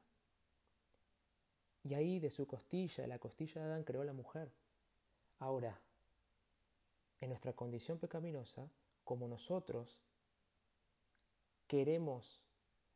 Y 1.84 1.94
ahí 1.94 2.20
de 2.20 2.32
su 2.32 2.48
costilla, 2.48 3.04
de 3.04 3.08
la 3.08 3.20
costilla 3.20 3.62
de 3.62 3.68
Adán, 3.68 3.84
creó 3.84 4.04
la 4.04 4.14
mujer. 4.14 4.52
Ahora, 5.40 5.80
en 7.22 7.30
nuestra 7.30 7.54
condición 7.54 7.98
pecaminosa, 7.98 8.70
como 9.04 9.28
nosotros 9.28 10.00
queremos 11.68 12.42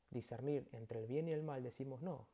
discernir 0.09 0.67
entre 0.71 0.99
el 0.99 1.07
bien 1.07 1.27
y 1.27 1.31
el 1.31 1.43
mal, 1.43 1.63
decimos 1.63 2.01
no. 2.01 2.27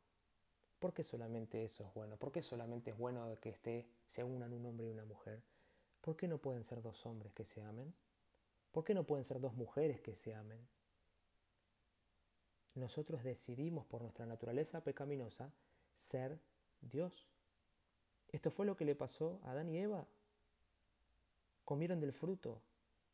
¿Por 0.79 0.93
qué 0.93 1.03
solamente 1.03 1.63
eso 1.63 1.83
es 1.83 1.93
bueno? 1.93 2.17
¿Por 2.17 2.31
qué 2.31 2.41
solamente 2.41 2.91
es 2.91 2.97
bueno 2.97 3.37
que 3.41 3.49
esté, 3.49 3.87
se 4.05 4.23
unan 4.23 4.53
un 4.53 4.65
hombre 4.65 4.87
y 4.87 4.89
una 4.91 5.05
mujer? 5.05 5.43
¿Por 6.01 6.15
qué 6.15 6.27
no 6.27 6.37
pueden 6.37 6.63
ser 6.63 6.81
dos 6.81 7.05
hombres 7.05 7.33
que 7.33 7.45
se 7.45 7.61
amen? 7.61 7.93
¿Por 8.71 8.83
qué 8.83 8.93
no 8.93 9.03
pueden 9.03 9.25
ser 9.25 9.39
dos 9.39 9.53
mujeres 9.53 9.99
que 9.99 10.15
se 10.15 10.33
amen? 10.33 10.65
Nosotros 12.75 13.23
decidimos 13.23 13.85
por 13.85 14.01
nuestra 14.01 14.25
naturaleza 14.25 14.81
pecaminosa 14.83 15.51
ser 15.95 16.39
Dios. 16.81 17.27
Esto 18.31 18.51
fue 18.51 18.65
lo 18.65 18.75
que 18.77 18.85
le 18.85 18.95
pasó 18.95 19.39
a 19.43 19.51
Adán 19.51 19.69
y 19.69 19.77
Eva. 19.77 20.05
Comieron 21.65 21.99
del 21.99 22.13
fruto 22.13 22.61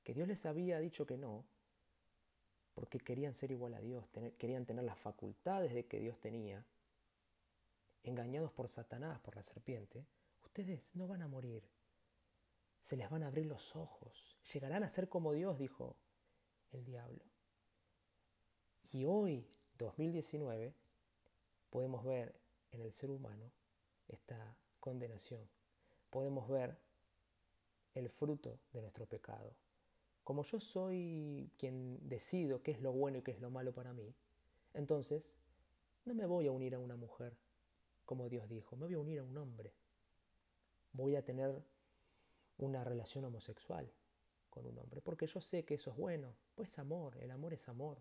que 0.03 0.13
Dios 0.13 0.27
les 0.27 0.45
había 0.45 0.79
dicho 0.79 1.05
que 1.05 1.17
no, 1.17 1.45
porque 2.73 2.99
querían 2.99 3.33
ser 3.33 3.51
igual 3.51 3.73
a 3.73 3.79
Dios, 3.79 4.05
querían 4.37 4.65
tener 4.65 4.83
las 4.83 4.99
facultades 4.99 5.73
de 5.73 5.87
que 5.87 5.99
Dios 5.99 6.19
tenía, 6.19 6.63
engañados 8.03 8.51
por 8.51 8.67
Satanás, 8.67 9.19
por 9.21 9.35
la 9.35 9.41
serpiente, 9.41 10.05
ustedes 10.43 10.95
no 10.95 11.07
van 11.07 11.21
a 11.21 11.27
morir, 11.27 11.63
se 12.79 12.95
les 12.97 13.09
van 13.09 13.23
a 13.23 13.27
abrir 13.27 13.47
los 13.47 13.75
ojos, 13.75 14.37
llegarán 14.53 14.83
a 14.83 14.89
ser 14.89 15.09
como 15.09 15.33
Dios, 15.33 15.57
dijo 15.57 15.95
el 16.71 16.85
diablo. 16.85 17.23
Y 18.91 19.05
hoy, 19.05 19.49
2019, 19.77 20.75
podemos 21.71 22.03
ver 22.03 22.35
en 22.71 22.81
el 22.81 22.93
ser 22.93 23.09
humano 23.09 23.51
esta 24.07 24.55
condenación. 24.85 25.41
Podemos 26.11 26.47
ver 26.47 26.77
el 27.95 28.07
fruto 28.07 28.59
de 28.71 28.81
nuestro 28.81 29.07
pecado. 29.07 29.55
Como 30.23 30.43
yo 30.43 30.59
soy 30.59 31.49
quien 31.57 32.07
decido 32.07 32.61
qué 32.61 32.71
es 32.71 32.81
lo 32.81 32.91
bueno 32.91 33.17
y 33.17 33.21
qué 33.23 33.31
es 33.31 33.41
lo 33.41 33.49
malo 33.49 33.73
para 33.73 33.93
mí, 33.93 34.13
entonces 34.75 35.33
no 36.05 36.13
me 36.13 36.27
voy 36.27 36.45
a 36.45 36.51
unir 36.51 36.75
a 36.75 36.79
una 36.79 36.95
mujer, 36.95 37.35
como 38.05 38.29
Dios 38.29 38.47
dijo, 38.47 38.75
me 38.75 38.85
voy 38.85 38.93
a 38.93 38.99
unir 38.99 39.19
a 39.19 39.23
un 39.23 39.35
hombre. 39.39 39.73
Voy 40.93 41.15
a 41.15 41.25
tener 41.25 41.59
una 42.59 42.83
relación 42.83 43.25
homosexual 43.25 43.91
con 44.51 44.67
un 44.67 44.77
hombre, 44.77 45.01
porque 45.01 45.25
yo 45.25 45.41
sé 45.41 45.65
que 45.65 45.73
eso 45.73 45.89
es 45.89 45.97
bueno, 45.97 46.35
pues 46.53 46.69
es 46.69 46.77
amor, 46.77 47.17
el 47.17 47.31
amor 47.31 47.53
es 47.53 47.67
amor. 47.67 47.97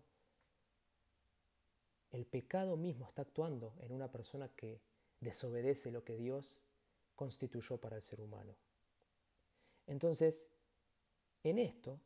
El 2.11 2.27
pecado 2.27 2.77
mismo 2.77 3.07
está 3.07 3.23
actuando 3.23 3.73
en 3.81 3.91
una 3.91 4.11
persona 4.11 4.49
que 4.49 4.81
desobedece 5.19 5.91
lo 5.91 6.03
que 6.03 6.15
Dios 6.15 6.64
constituyó 7.15 7.77
para 7.77 7.95
el 7.95 8.01
ser 8.01 8.21
humano. 8.21 8.55
Entonces, 9.87 10.49
en 11.43 11.59
esto, 11.59 11.99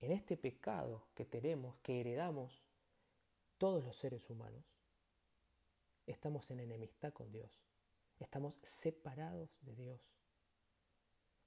en 0.00 0.12
este 0.12 0.36
pecado 0.36 1.06
que 1.14 1.24
tenemos, 1.24 1.78
que 1.78 2.00
heredamos 2.00 2.62
todos 3.58 3.84
los 3.84 3.96
seres 3.96 4.28
humanos, 4.30 4.64
estamos 6.06 6.50
en 6.50 6.60
enemistad 6.60 7.12
con 7.12 7.30
Dios, 7.32 7.60
estamos 8.18 8.58
separados 8.62 9.58
de 9.62 9.74
Dios. 9.74 10.00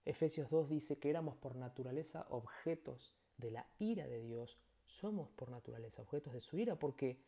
Efesios 0.05 0.49
2 0.49 0.69
dice 0.69 0.99
que 0.99 1.09
éramos 1.09 1.37
por 1.37 1.55
naturaleza 1.55 2.25
objetos 2.29 3.13
de 3.37 3.51
la 3.51 3.67
ira 3.79 4.07
de 4.07 4.21
Dios, 4.21 4.57
somos 4.85 5.31
por 5.31 5.49
naturaleza 5.49 6.01
objetos 6.01 6.33
de 6.33 6.41
su 6.41 6.57
ira 6.57 6.77
porque 6.77 7.23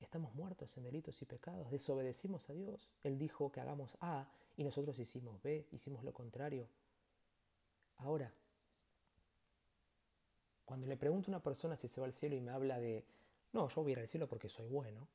Estamos 0.00 0.34
muertos 0.34 0.76
en 0.76 0.84
delitos 0.84 1.20
y 1.22 1.26
pecados, 1.26 1.70
desobedecimos 1.70 2.48
a 2.50 2.54
Dios. 2.54 2.90
Él 3.02 3.18
dijo 3.18 3.52
que 3.52 3.60
hagamos 3.60 3.96
A 4.00 4.28
y 4.56 4.64
nosotros 4.64 4.98
hicimos 4.98 5.40
B, 5.42 5.68
hicimos 5.72 6.02
lo 6.04 6.12
contrario. 6.12 6.68
Ahora, 7.98 8.32
cuando 10.64 10.86
le 10.86 10.96
pregunto 10.96 11.30
a 11.30 11.32
una 11.32 11.42
persona 11.42 11.76
si 11.76 11.86
se 11.86 12.00
va 12.00 12.06
al 12.06 12.14
cielo 12.14 12.34
y 12.34 12.40
me 12.40 12.50
habla 12.50 12.80
de, 12.80 13.04
no, 13.52 13.68
yo 13.68 13.82
voy 13.82 13.90
a 13.90 13.94
ir 13.94 13.98
al 14.00 14.08
cielo 14.08 14.26
porque 14.26 14.48
soy 14.48 14.68
bueno, 14.68 15.06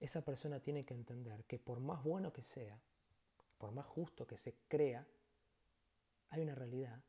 esa 0.00 0.24
persona 0.24 0.60
tiene 0.60 0.84
que 0.84 0.94
entender 0.94 1.44
que 1.44 1.58
por 1.58 1.78
más 1.78 2.02
bueno 2.02 2.32
que 2.32 2.42
sea, 2.42 2.80
por 3.58 3.72
más 3.72 3.84
justo 3.84 4.26
que 4.26 4.38
se 4.38 4.54
crea, 4.66 5.06
hay 6.30 6.42
una 6.42 6.54
realidad 6.54 7.02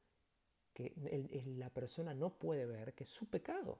que 0.73 0.93
la 1.57 1.69
persona 1.69 2.13
no 2.13 2.31
puede 2.31 2.65
ver, 2.65 2.93
que 2.93 3.03
es 3.05 3.09
su 3.09 3.27
pecado. 3.27 3.77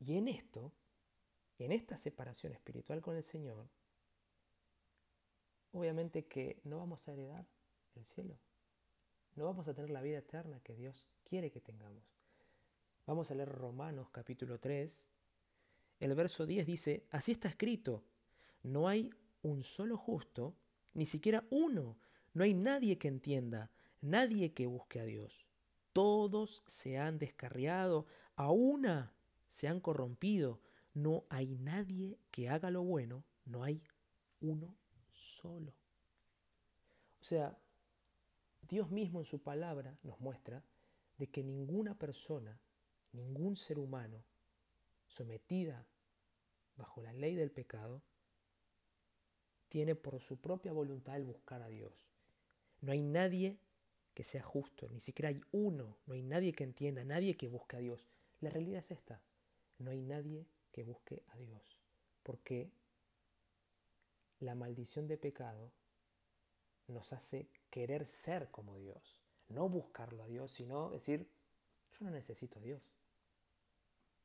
Y 0.00 0.16
en 0.16 0.28
esto 0.28 0.72
en 1.58 1.72
esta 1.72 1.96
separación 1.96 2.52
espiritual 2.52 3.00
con 3.00 3.16
el 3.16 3.22
Señor, 3.22 3.68
obviamente 5.72 6.26
que 6.26 6.60
no 6.64 6.78
vamos 6.78 7.06
a 7.08 7.12
heredar 7.12 7.46
el 7.94 8.04
cielo. 8.04 8.38
No 9.34 9.44
vamos 9.44 9.68
a 9.68 9.74
tener 9.74 9.90
la 9.90 10.02
vida 10.02 10.18
eterna 10.18 10.60
que 10.60 10.74
Dios 10.74 11.06
quiere 11.24 11.50
que 11.50 11.60
tengamos. 11.60 12.04
Vamos 13.06 13.30
a 13.30 13.34
leer 13.34 13.50
Romanos 13.50 14.08
capítulo 14.10 14.58
3. 14.58 15.10
El 16.00 16.14
verso 16.14 16.46
10 16.46 16.66
dice, 16.66 17.06
así 17.10 17.32
está 17.32 17.48
escrito, 17.48 18.04
no 18.62 18.88
hay 18.88 19.10
un 19.42 19.62
solo 19.62 19.96
justo, 19.96 20.56
ni 20.92 21.06
siquiera 21.06 21.46
uno, 21.50 21.98
no 22.34 22.44
hay 22.44 22.54
nadie 22.54 22.98
que 22.98 23.08
entienda, 23.08 23.70
nadie 24.00 24.52
que 24.52 24.66
busque 24.66 25.00
a 25.00 25.04
Dios. 25.04 25.46
Todos 25.92 26.62
se 26.66 26.98
han 26.98 27.18
descarriado, 27.18 28.06
a 28.34 28.50
una 28.50 29.14
se 29.48 29.68
han 29.68 29.80
corrompido, 29.80 30.60
no 30.96 31.26
hay 31.28 31.56
nadie 31.56 32.18
que 32.30 32.48
haga 32.48 32.70
lo 32.70 32.82
bueno, 32.82 33.22
no 33.44 33.62
hay 33.62 33.82
uno 34.40 34.74
solo. 35.10 35.74
O 37.20 37.24
sea, 37.24 37.58
Dios 38.62 38.90
mismo 38.90 39.18
en 39.18 39.26
su 39.26 39.42
palabra 39.42 39.98
nos 40.02 40.18
muestra 40.20 40.64
de 41.18 41.26
que 41.26 41.44
ninguna 41.44 41.98
persona, 41.98 42.58
ningún 43.12 43.56
ser 43.56 43.78
humano 43.78 44.24
sometida 45.06 45.86
bajo 46.78 47.02
la 47.02 47.12
ley 47.12 47.34
del 47.34 47.50
pecado, 47.50 48.02
tiene 49.68 49.96
por 49.96 50.18
su 50.22 50.38
propia 50.38 50.72
voluntad 50.72 51.16
el 51.16 51.24
buscar 51.24 51.60
a 51.60 51.68
Dios. 51.68 52.08
No 52.80 52.92
hay 52.92 53.02
nadie 53.02 53.58
que 54.14 54.24
sea 54.24 54.42
justo, 54.42 54.88
ni 54.88 55.00
siquiera 55.00 55.28
hay 55.28 55.42
uno, 55.52 55.98
no 56.06 56.14
hay 56.14 56.22
nadie 56.22 56.54
que 56.54 56.64
entienda, 56.64 57.04
nadie 57.04 57.36
que 57.36 57.48
busque 57.48 57.76
a 57.76 57.80
Dios. 57.80 58.08
La 58.40 58.48
realidad 58.48 58.78
es 58.78 58.92
esta, 58.92 59.20
no 59.76 59.90
hay 59.90 60.00
nadie 60.00 60.46
que 60.76 60.84
busque 60.84 61.22
a 61.28 61.38
Dios. 61.38 61.80
Porque 62.22 62.70
la 64.40 64.54
maldición 64.54 65.08
de 65.08 65.16
pecado 65.16 65.72
nos 66.86 67.14
hace 67.14 67.48
querer 67.70 68.06
ser 68.06 68.50
como 68.50 68.76
Dios. 68.76 69.22
No 69.48 69.70
buscarlo 69.70 70.22
a 70.22 70.26
Dios, 70.26 70.52
sino 70.52 70.90
decir, 70.90 71.30
yo 71.98 72.04
no 72.04 72.10
necesito 72.10 72.58
a 72.58 72.62
Dios. 72.62 72.82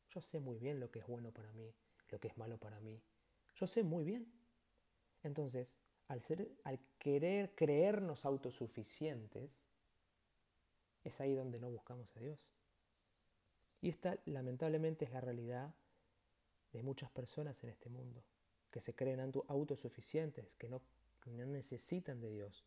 Yo 0.09 0.19
sé 0.19 0.41
muy 0.41 0.59
bien 0.59 0.81
lo 0.81 0.91
que 0.91 0.99
es 0.99 1.07
bueno 1.07 1.31
para 1.31 1.53
mí, 1.53 1.73
lo 2.09 2.19
que 2.19 2.27
es 2.27 2.37
malo 2.37 2.57
para 2.57 2.81
mí. 2.81 3.01
Yo 3.55 3.65
sé 3.65 3.81
muy 3.83 4.03
bien. 4.03 4.29
Entonces, 5.23 5.77
al, 6.09 6.21
ser, 6.21 6.51
al 6.65 6.81
querer 6.99 7.55
creernos 7.55 8.25
autosuficientes, 8.25 9.57
es 11.05 11.21
ahí 11.21 11.33
donde 11.33 11.61
no 11.61 11.69
buscamos 11.71 12.13
a 12.17 12.19
Dios. 12.19 12.45
Y 13.79 13.87
esta 13.87 14.19
lamentablemente 14.25 15.05
es 15.05 15.11
la 15.11 15.21
realidad 15.21 15.73
de 16.73 16.83
muchas 16.83 17.11
personas 17.11 17.63
en 17.63 17.69
este 17.69 17.89
mundo, 17.89 18.23
que 18.69 18.81
se 18.81 18.95
creen 18.95 19.19
autosuficientes, 19.19 20.53
que 20.57 20.69
no, 20.69 20.81
necesitan 21.25 22.21
de 22.21 22.31
Dios, 22.31 22.65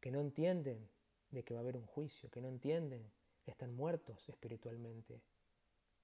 que 0.00 0.10
no 0.10 0.20
entienden 0.20 0.88
de 1.30 1.44
que 1.44 1.54
va 1.54 1.60
a 1.60 1.62
haber 1.62 1.76
un 1.76 1.86
juicio, 1.86 2.30
que 2.30 2.40
no 2.40 2.48
entienden, 2.48 3.10
están 3.46 3.74
muertos 3.74 4.28
espiritualmente, 4.28 5.22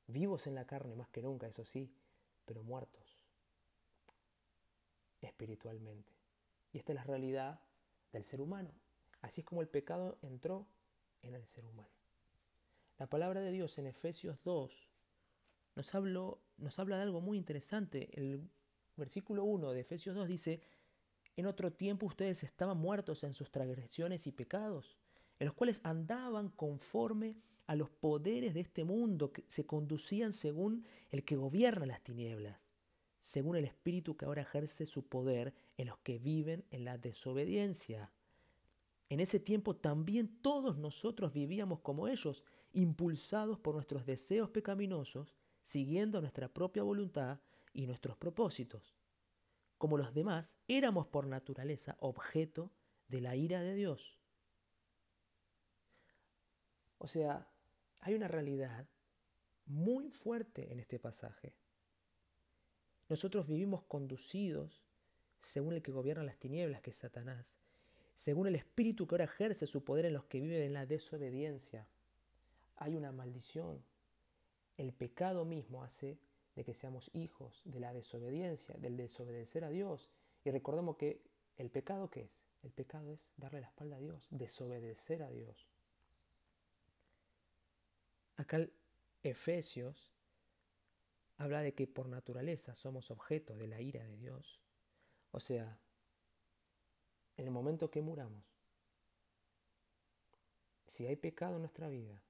vivos 0.07 0.47
en 0.47 0.55
la 0.55 0.67
carne 0.67 0.97
más 0.97 1.09
que 1.09 1.23
nunca, 1.23 1.47
eso 1.47 1.65
sí, 1.65 1.91
pero 2.45 2.63
muertos 2.63 3.25
espiritualmente. 5.23 6.13
Y 6.73 6.79
esta 6.79 6.93
es 6.93 6.97
la 6.97 7.05
realidad 7.05 7.61
del 8.13 8.25
ser 8.25 8.41
humano. 8.41 8.71
Así 9.23 9.41
es 9.41 9.47
como 9.47 9.63
el 9.63 9.69
pecado 9.69 10.19
entró 10.23 10.67
en 11.23 11.35
el 11.35 11.47
ser 11.47 11.65
humano. 11.65 11.95
La 12.99 13.09
palabra 13.09 13.41
de 13.41 13.51
Dios 13.51 13.79
en 13.79 13.87
Efesios 13.87 14.43
2 14.45 14.89
nos, 15.77 15.95
nos 16.57 16.79
habla 16.79 16.97
de 16.97 17.03
algo 17.03 17.21
muy 17.21 17.37
interesante. 17.37 18.09
El 18.13 18.49
versículo 18.97 19.45
1 19.45 19.73
de 19.73 19.81
Efesios 19.81 20.15
2 20.15 20.29
dice, 20.29 20.61
en 21.37 21.47
otro 21.47 21.73
tiempo 21.73 22.07
ustedes 22.07 22.45
estaban 22.45 22.79
muertos 22.79 23.25
en 23.25 23.35
sus 23.35 23.51
transgresiones 23.51 24.27
y 24.27 24.33
pecados, 24.33 24.99
en 25.39 25.47
los 25.47 25.55
cuales 25.55 25.81
andaban 25.83 26.49
conforme 26.51 27.37
a 27.67 27.75
los 27.75 27.91
poderes 27.91 28.55
de 28.55 28.61
este 28.61 28.85
mundo, 28.85 29.33
que 29.33 29.45
se 29.49 29.67
conducían 29.67 30.33
según 30.33 30.87
el 31.11 31.25
que 31.25 31.37
gobierna 31.37 31.87
las 31.87 32.03
tinieblas, 32.03 32.73
según 33.19 33.57
el 33.57 33.65
espíritu 33.65 34.17
que 34.17 34.27
ahora 34.27 34.43
ejerce 34.43 34.87
su 34.87 35.09
poder 35.09 35.55
en 35.77 35.89
los 35.89 35.99
que 35.99 36.19
viven 36.19 36.65
en 36.71 36.85
la 36.85 36.99
desobediencia. 36.99 38.13
En 39.09 39.21
ese 39.21 39.41
tiempo 39.41 39.75
también 39.77 40.29
todos 40.41 40.77
nosotros 40.77 41.33
vivíamos 41.33 41.81
como 41.81 42.07
ellos, 42.07 42.45
impulsados 42.73 43.59
por 43.59 43.75
nuestros 43.75 44.05
deseos 44.05 44.51
pecaminosos 44.51 45.35
siguiendo 45.65 46.21
nuestra 46.21 46.49
propia 46.49 46.85
voluntad 46.85 47.41
y 47.73 47.87
nuestros 47.87 48.17
propósitos. 48.17 48.95
Como 49.79 49.99
los 49.99 50.15
demás, 50.15 50.59
éramos 50.69 51.09
por 51.09 51.27
naturaleza 51.27 51.97
objeto 51.99 52.71
de 53.09 53.21
la 53.21 53.35
ira 53.35 53.61
de 53.63 53.75
Dios. 53.75 54.21
O 56.99 57.09
sea, 57.09 57.51
hay 58.01 58.15
una 58.15 58.29
realidad 58.29 58.87
muy 59.67 60.11
fuerte 60.11 60.71
en 60.71 60.79
este 60.79 60.99
pasaje. 60.99 61.57
Nosotros 63.09 63.49
vivimos 63.49 63.83
conducidos 63.85 64.85
según 65.39 65.75
el 65.75 65.83
que 65.83 65.93
gobierna 65.93 66.25
las 66.25 66.39
tinieblas, 66.39 66.83
que 66.83 66.91
es 66.91 66.97
Satanás, 66.97 67.59
según 68.15 68.47
el 68.47 68.55
espíritu 68.55 69.07
que 69.07 69.15
ahora 69.15 69.25
ejerce 69.25 69.67
su 69.67 69.83
poder 69.83 70.07
en 70.07 70.13
los 70.13 70.25
que 70.27 70.41
viven 70.41 70.63
en 70.63 70.73
la 70.75 70.87
desobediencia. 70.87 71.89
Hay 72.77 72.97
una 72.97 73.13
maldición, 73.13 73.85
el 74.77 74.93
pecado 74.93 75.45
mismo 75.45 75.83
hace 75.83 76.19
de 76.55 76.65
que 76.65 76.75
seamos 76.75 77.11
hijos 77.15 77.63
de 77.65 77.81
la 77.81 77.93
desobediencia, 77.93 78.77
del 78.79 78.97
desobedecer 78.97 79.65
a 79.65 79.71
Dios. 79.71 80.11
Y 80.45 80.51
recordemos 80.51 80.97
que 80.97 81.23
el 81.57 81.71
pecado, 81.71 82.11
¿qué 82.11 82.23
es? 82.23 82.45
El 82.63 82.73
pecado 82.73 83.13
es 83.13 83.33
darle 83.37 83.61
la 83.61 83.69
espalda 83.69 83.97
a 83.97 84.01
Dios, 84.01 84.27
desobedecer 84.31 85.23
a 85.23 85.31
Dios. 85.31 85.69
Acá 88.37 88.67
Efesios 89.23 90.13
habla 91.37 91.61
de 91.63 91.75
que 91.75 91.87
por 91.87 92.09
naturaleza 92.09 92.75
somos 92.75 93.11
objeto 93.11 93.57
de 93.57 93.67
la 93.67 93.81
ira 93.81 94.05
de 94.05 94.17
Dios. 94.17 94.61
O 95.31 95.41
sea, 95.41 95.79
en 97.37 97.45
el 97.47 97.51
momento 97.51 97.91
que 97.91 98.01
muramos, 98.01 98.45
si 100.87 101.07
hay 101.07 101.17
pecado 101.17 101.57
en 101.57 101.63
nuestra 101.63 101.89
vida, 101.89 102.23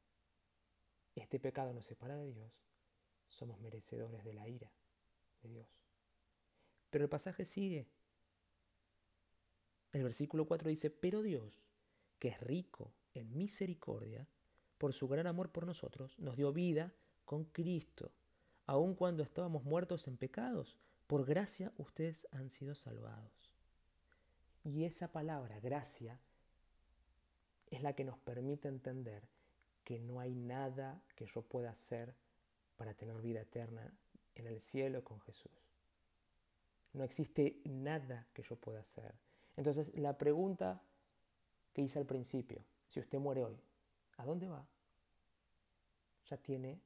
este 1.15 1.39
pecado 1.39 1.73
nos 1.73 1.87
separa 1.87 2.17
de 2.17 2.33
Dios, 2.33 2.53
somos 3.29 3.61
merecedores 3.61 4.25
de 4.25 4.33
la 4.33 4.49
ira 4.49 4.73
de 5.43 5.49
Dios. 5.49 5.69
Pero 6.91 7.05
el 7.05 7.11
pasaje 7.11 7.45
sigue. 7.45 7.89
El 9.93 10.03
versículo 10.03 10.47
4 10.47 10.69
dice, 10.69 10.91
pero 10.91 11.23
Dios, 11.23 11.67
que 12.19 12.29
es 12.29 12.41
rico 12.41 12.93
en 13.15 13.37
misericordia, 13.37 14.29
por 14.79 14.93
su 14.93 15.09
gran 15.09 15.27
amor 15.27 15.51
por 15.51 15.67
nosotros, 15.67 16.19
nos 16.19 16.37
dio 16.37 16.53
vida 16.53 16.93
con 17.25 17.45
Cristo, 17.45 18.13
aun 18.67 18.95
cuando 18.95 19.23
estábamos 19.23 19.65
muertos 19.65 20.09
en 20.09 20.17
pecados. 20.17 20.77
Por 21.07 21.25
gracia 21.25 21.73
ustedes 21.77 22.27
han 22.33 22.51
sido 22.51 22.75
salvados. 22.75 23.53
Y 24.65 24.85
esa 24.85 25.13
palabra, 25.13 25.61
gracia, 25.61 26.21
es 27.71 27.83
la 27.83 27.95
que 27.95 28.05
nos 28.05 28.19
permite 28.19 28.69
entender 28.69 29.29
que 29.85 29.99
no 29.99 30.21
hay 30.21 30.35
nada 30.35 31.01
que 31.15 31.27
yo 31.27 31.43
pueda 31.43 31.71
hacer 31.71 32.15
para 32.77 32.95
tener 32.95 33.21
vida 33.21 33.43
eterna 33.43 33.93
en 34.35 34.47
el 34.47 34.61
cielo 34.61 35.05
con 35.05 35.21
Jesús. 35.21 35.53
No 36.95 37.05
existe 37.05 37.61
nada 37.65 38.27
que 38.33 38.43
yo 38.43 38.57
pueda 38.57 38.81
hacer. 38.81 39.15
Entonces, 39.57 39.95
la 39.97 40.17
pregunta 40.17 40.83
que 41.73 41.83
hice 41.83 41.99
al 41.99 42.07
principio, 42.07 42.65
si 42.89 43.01
usted 43.01 43.19
muere 43.19 43.45
hoy, 43.45 43.61
¿a 44.17 44.25
dónde 44.25 44.49
va? 44.49 44.67
Ya 46.29 46.37
tiene 46.37 46.81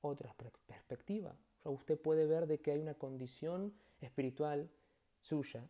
otra 0.00 0.34
perspectiva. 0.66 1.36
usted 1.64 2.00
puede 2.00 2.26
ver 2.26 2.46
de 2.46 2.60
que 2.60 2.70
hay 2.70 2.78
una 2.80 2.94
condición 2.94 3.74
espiritual 4.00 4.70
suya, 5.20 5.68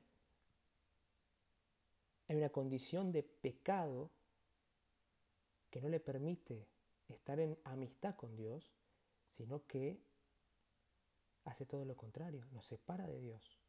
hay 2.28 2.36
una 2.36 2.50
condición 2.50 3.12
de 3.12 3.22
pecado 3.22 4.10
que 5.76 5.82
no 5.82 5.90
le 5.90 6.00
permite 6.00 6.66
estar 7.06 7.38
en 7.38 7.58
amistad 7.64 8.16
con 8.16 8.34
Dios, 8.34 8.72
sino 9.28 9.66
que 9.66 10.00
hace 11.44 11.66
todo 11.66 11.84
lo 11.84 11.94
contrario, 11.94 12.46
nos 12.52 12.64
separa 12.64 13.06
de 13.06 13.20
Dios. 13.20 13.60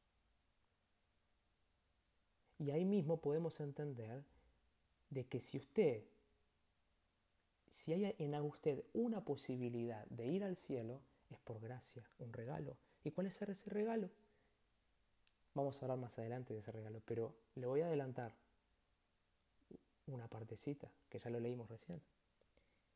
Y 2.59 2.71
ahí 2.71 2.85
mismo 2.85 3.19
podemos 3.19 3.59
entender 3.59 4.23
de 5.09 5.27
que 5.27 5.41
si 5.41 5.57
usted, 5.57 6.05
si 7.69 7.91
hay 7.91 8.15
en 8.19 8.33
usted 8.35 8.85
una 8.93 9.25
posibilidad 9.25 10.05
de 10.05 10.27
ir 10.27 10.45
al 10.45 10.55
cielo, 10.55 11.01
es 11.29 11.39
por 11.39 11.59
gracia, 11.59 12.09
un 12.19 12.31
regalo. 12.31 12.77
¿Y 13.03 13.11
cuál 13.11 13.27
es 13.27 13.41
ese 13.41 13.69
regalo? 13.69 14.09
Vamos 15.53 15.75
a 15.75 15.85
hablar 15.85 15.97
más 15.97 16.17
adelante 16.17 16.53
de 16.53 16.61
ese 16.61 16.71
regalo, 16.71 17.01
pero 17.03 17.35
le 17.55 17.67
voy 17.67 17.81
a 17.81 17.87
adelantar 17.87 18.33
una 20.07 20.27
partecita, 20.27 20.91
que 21.09 21.19
ya 21.19 21.29
lo 21.29 21.39
leímos 21.39 21.69
recién. 21.69 22.01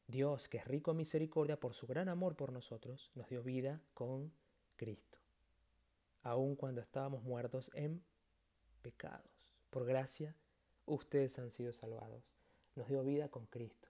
Dios, 0.07 0.47
que 0.47 0.57
es 0.57 0.65
rico 0.65 0.91
en 0.91 0.97
misericordia 0.97 1.59
por 1.59 1.73
su 1.73 1.87
gran 1.87 2.09
amor 2.09 2.35
por 2.35 2.51
nosotros, 2.51 3.11
nos 3.15 3.29
dio 3.29 3.43
vida 3.43 3.81
con 3.93 4.31
Cristo, 4.75 5.19
aun 6.23 6.55
cuando 6.55 6.81
estábamos 6.81 7.23
muertos 7.23 7.71
en 7.73 8.03
pecados. 8.81 9.53
Por 9.69 9.85
gracia, 9.85 10.35
ustedes 10.85 11.39
han 11.39 11.49
sido 11.49 11.71
salvados. 11.71 12.23
Nos 12.75 12.87
dio 12.89 13.03
vida 13.03 13.29
con 13.29 13.45
Cristo. 13.45 13.87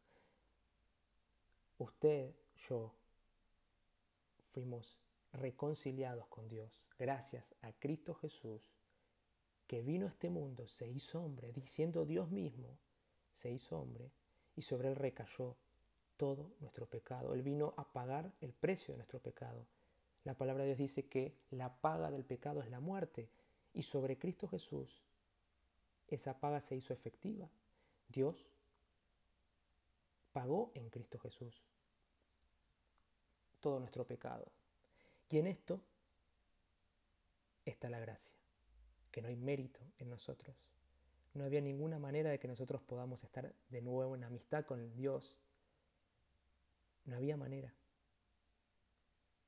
Usted, 1.77 2.35
yo, 2.67 2.93
fuimos 4.51 4.99
reconciliados 5.33 6.27
con 6.27 6.47
Dios 6.47 6.87
gracias 6.99 7.55
a 7.61 7.71
Cristo 7.73 8.13
Jesús, 8.13 8.61
que 9.65 9.81
vino 9.81 10.05
a 10.05 10.09
este 10.09 10.29
mundo, 10.29 10.67
se 10.67 10.87
hizo 10.87 11.21
hombre, 11.21 11.53
diciendo 11.53 12.05
Dios 12.05 12.29
mismo, 12.29 12.77
se 13.31 13.51
hizo 13.51 13.79
hombre 13.79 14.11
y 14.55 14.61
sobre 14.61 14.89
él 14.89 14.95
recayó 14.95 15.55
todo 16.17 16.51
nuestro 16.59 16.85
pecado. 16.87 17.33
Él 17.33 17.41
vino 17.41 17.73
a 17.77 17.91
pagar 17.91 18.31
el 18.41 18.53
precio 18.53 18.93
de 18.93 18.97
nuestro 18.97 19.19
pecado. 19.19 19.65
La 20.23 20.35
palabra 20.35 20.63
de 20.63 20.69
Dios 20.69 20.77
dice 20.77 21.07
que 21.07 21.35
la 21.49 21.73
paga 21.81 22.11
del 22.11 22.25
pecado 22.25 22.61
es 22.61 22.69
la 22.69 22.79
muerte 22.79 23.29
y 23.73 23.83
sobre 23.83 24.17
Cristo 24.17 24.47
Jesús 24.47 25.01
esa 26.07 26.39
paga 26.39 26.59
se 26.61 26.75
hizo 26.75 26.93
efectiva. 26.93 27.49
Dios 28.09 28.49
pagó 30.33 30.71
en 30.75 30.89
Cristo 30.89 31.17
Jesús 31.19 31.63
todo 33.61 33.79
nuestro 33.79 34.05
pecado. 34.05 34.51
Y 35.29 35.37
en 35.37 35.47
esto 35.47 35.81
está 37.63 37.89
la 37.89 37.99
gracia, 37.99 38.37
que 39.11 39.21
no 39.21 39.29
hay 39.29 39.37
mérito 39.37 39.79
en 39.99 40.09
nosotros. 40.09 40.55
No 41.33 41.45
había 41.45 41.61
ninguna 41.61 41.97
manera 41.97 42.29
de 42.29 42.39
que 42.39 42.47
nosotros 42.47 42.81
podamos 42.81 43.23
estar 43.23 43.53
de 43.69 43.81
nuevo 43.81 44.15
en 44.15 44.23
amistad 44.23 44.65
con 44.65 44.93
Dios. 44.95 45.39
No 47.05 47.15
había 47.15 47.37
manera. 47.37 47.73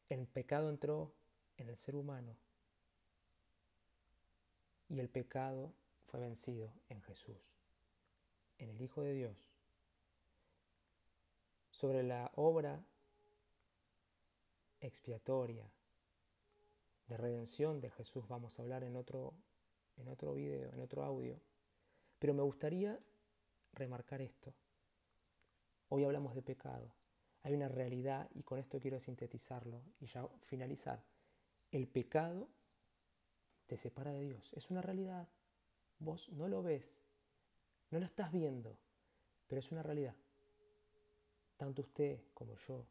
El 0.10 0.28
pecado 0.28 0.70
entró 0.70 1.14
en 1.58 1.70
el 1.70 1.78
ser 1.78 1.96
humano 1.96 2.38
y 4.90 5.00
el 5.00 5.10
pecado 5.10 5.74
fue 6.06 6.20
vencido 6.20 6.72
en 6.90 7.02
Jesús, 7.02 7.56
en 8.60 8.70
el 8.70 8.82
Hijo 8.82 9.02
de 9.02 9.14
Dios. 9.14 9.50
Sobre 11.72 12.04
la 12.04 12.32
obra 12.36 12.86
expiatoria 14.80 15.68
de 17.08 17.18
redención 17.18 17.82
de 17.82 17.90
Jesús 17.90 18.28
vamos 18.28 18.58
a 18.58 18.62
hablar 18.62 18.84
en 18.84 18.96
otro, 18.96 19.34
en 19.98 20.08
otro 20.08 20.34
video, 20.34 20.72
en 20.72 20.80
otro 20.80 21.04
audio. 21.04 21.40
Pero 22.24 22.34
me 22.34 22.44
gustaría 22.44 22.98
remarcar 23.74 24.22
esto. 24.22 24.54
Hoy 25.90 26.06
hablamos 26.06 26.34
de 26.34 26.42
pecado. 26.42 26.90
Hay 27.42 27.54
una 27.54 27.68
realidad 27.68 28.30
y 28.34 28.44
con 28.44 28.60
esto 28.60 28.80
quiero 28.80 28.98
sintetizarlo 28.98 29.82
y 30.00 30.06
ya 30.06 30.26
finalizar. 30.44 31.04
El 31.70 31.86
pecado 31.86 32.48
te 33.68 33.76
separa 33.76 34.14
de 34.14 34.22
Dios. 34.22 34.54
Es 34.54 34.72
una 34.72 34.82
realidad. 34.82 35.28
Vos 36.00 36.30
no 36.30 36.48
lo 36.48 36.64
ves, 36.64 37.04
no 37.92 38.00
lo 38.00 38.06
estás 38.06 38.32
viendo, 38.32 38.78
pero 39.50 39.60
es 39.60 39.70
una 39.74 39.84
realidad. 39.84 40.16
Tanto 41.58 41.82
usted 41.82 42.22
como 42.34 42.56
yo 42.56 42.86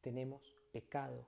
tenemos 0.00 0.56
pecado 0.72 1.26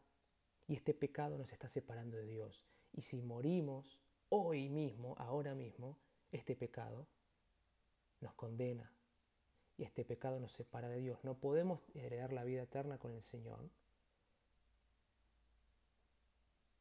y 0.67 0.75
este 0.75 0.95
pecado 0.95 1.37
nos 1.37 1.53
está 1.53 1.69
separando 1.69 2.17
de 2.17 2.29
Dios. 2.29 2.65
Y 2.95 3.03
si 3.03 3.21
morimos 3.21 4.01
hoy 4.31 4.71
mismo, 4.71 5.15
ahora 5.19 5.55
mismo, 5.55 5.99
este 6.31 6.57
pecado 6.57 7.07
nos 8.23 8.35
condena 8.35 8.91
y 9.77 9.85
este 9.85 10.05
pecado 10.05 10.39
nos 10.39 10.53
separa 10.53 10.89
de 10.89 11.01
Dios. 11.01 11.23
No 11.25 11.35
podemos 11.35 11.81
heredar 11.95 12.33
la 12.33 12.45
vida 12.45 12.63
eterna 12.63 12.99
con 12.99 13.13
el 13.13 13.23
Señor. 13.23 13.59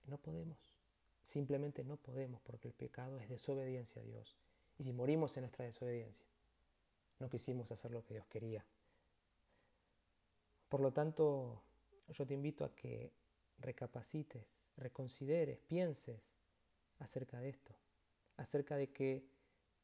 No 0.05 0.17
podemos. 0.17 0.57
Simplemente 1.21 1.83
no 1.83 1.97
podemos 1.97 2.41
porque 2.41 2.67
el 2.67 2.73
pecado 2.73 3.19
es 3.19 3.29
desobediencia 3.29 4.01
a 4.01 4.05
Dios. 4.05 4.37
Y 4.77 4.83
si 4.83 4.93
morimos 4.93 5.35
en 5.37 5.41
nuestra 5.43 5.65
desobediencia, 5.65 6.25
no 7.19 7.29
quisimos 7.29 7.71
hacer 7.71 7.91
lo 7.91 8.03
que 8.03 8.15
Dios 8.15 8.25
quería. 8.27 8.65
Por 10.69 10.81
lo 10.81 10.91
tanto, 10.91 11.61
yo 12.09 12.25
te 12.25 12.33
invito 12.33 12.65
a 12.65 12.73
que 12.73 13.11
recapacites, 13.59 14.43
reconsideres, 14.77 15.59
pienses 15.59 16.19
acerca 16.99 17.39
de 17.39 17.49
esto, 17.49 17.75
acerca 18.37 18.75
de 18.77 18.91
que 18.91 19.23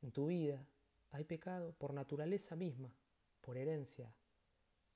en 0.02 0.12
tu 0.12 0.28
vida 0.28 0.65
hay 1.12 1.24
pecado 1.24 1.74
por 1.74 1.93
naturaleza 1.93 2.56
misma, 2.56 2.93
por 3.41 3.58
herencia. 3.58 4.13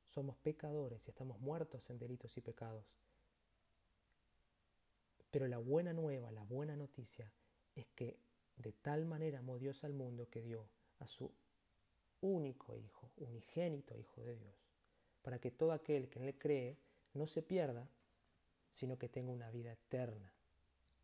Somos 0.06 0.38
pecadores 0.38 1.08
y 1.08 1.12
estamos 1.12 1.39
muertos 1.39 1.89
en 1.89 1.97
delitos 1.97 2.36
y 2.38 2.41
pecados. 2.41 2.86
Pero 5.30 5.47
la 5.47 5.58
buena 5.58 5.93
nueva, 5.93 6.32
la 6.32 6.43
buena 6.43 6.76
noticia 6.76 7.32
es 7.76 7.88
que 7.95 8.19
de 8.58 8.74
tal 8.74 9.06
manera 9.06 9.39
amó 9.39 9.58
Dios 9.58 9.84
al 9.84 9.93
mundo 9.93 10.30
que 10.30 10.41
dio 10.41 10.67
a 11.00 11.08
su 11.08 11.32
único 12.19 12.78
Hijo, 12.78 13.12
unigénito 13.17 13.97
Hijo 13.97 14.21
de 14.24 14.36
Dios, 14.36 14.56
para 15.21 15.39
que 15.39 15.52
todo 15.52 15.71
aquel 15.71 16.10
que 16.10 16.19
en 16.19 16.26
Él 16.26 16.38
cree 16.38 16.78
no 17.13 17.28
se 17.28 17.41
pierda, 17.41 17.89
sino 18.69 18.97
que 18.97 19.10
tenga 19.10 19.32
una 19.32 19.50
vida 19.50 19.71
eterna, 19.71 20.34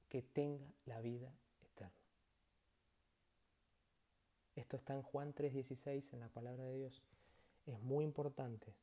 que 0.09 0.21
tenga 0.21 0.73
la 0.85 1.01
vida 1.01 1.33
Esto 4.57 4.75
está 4.75 4.95
en 4.95 5.03
Juan 5.03 5.33
3:16 5.35 6.13
en 6.13 6.19
la 6.19 6.29
palabra 6.29 6.63
de 6.63 6.77
Dios. 6.77 7.03
Es 7.67 7.79
muy 7.79 8.03
importante 8.03 8.73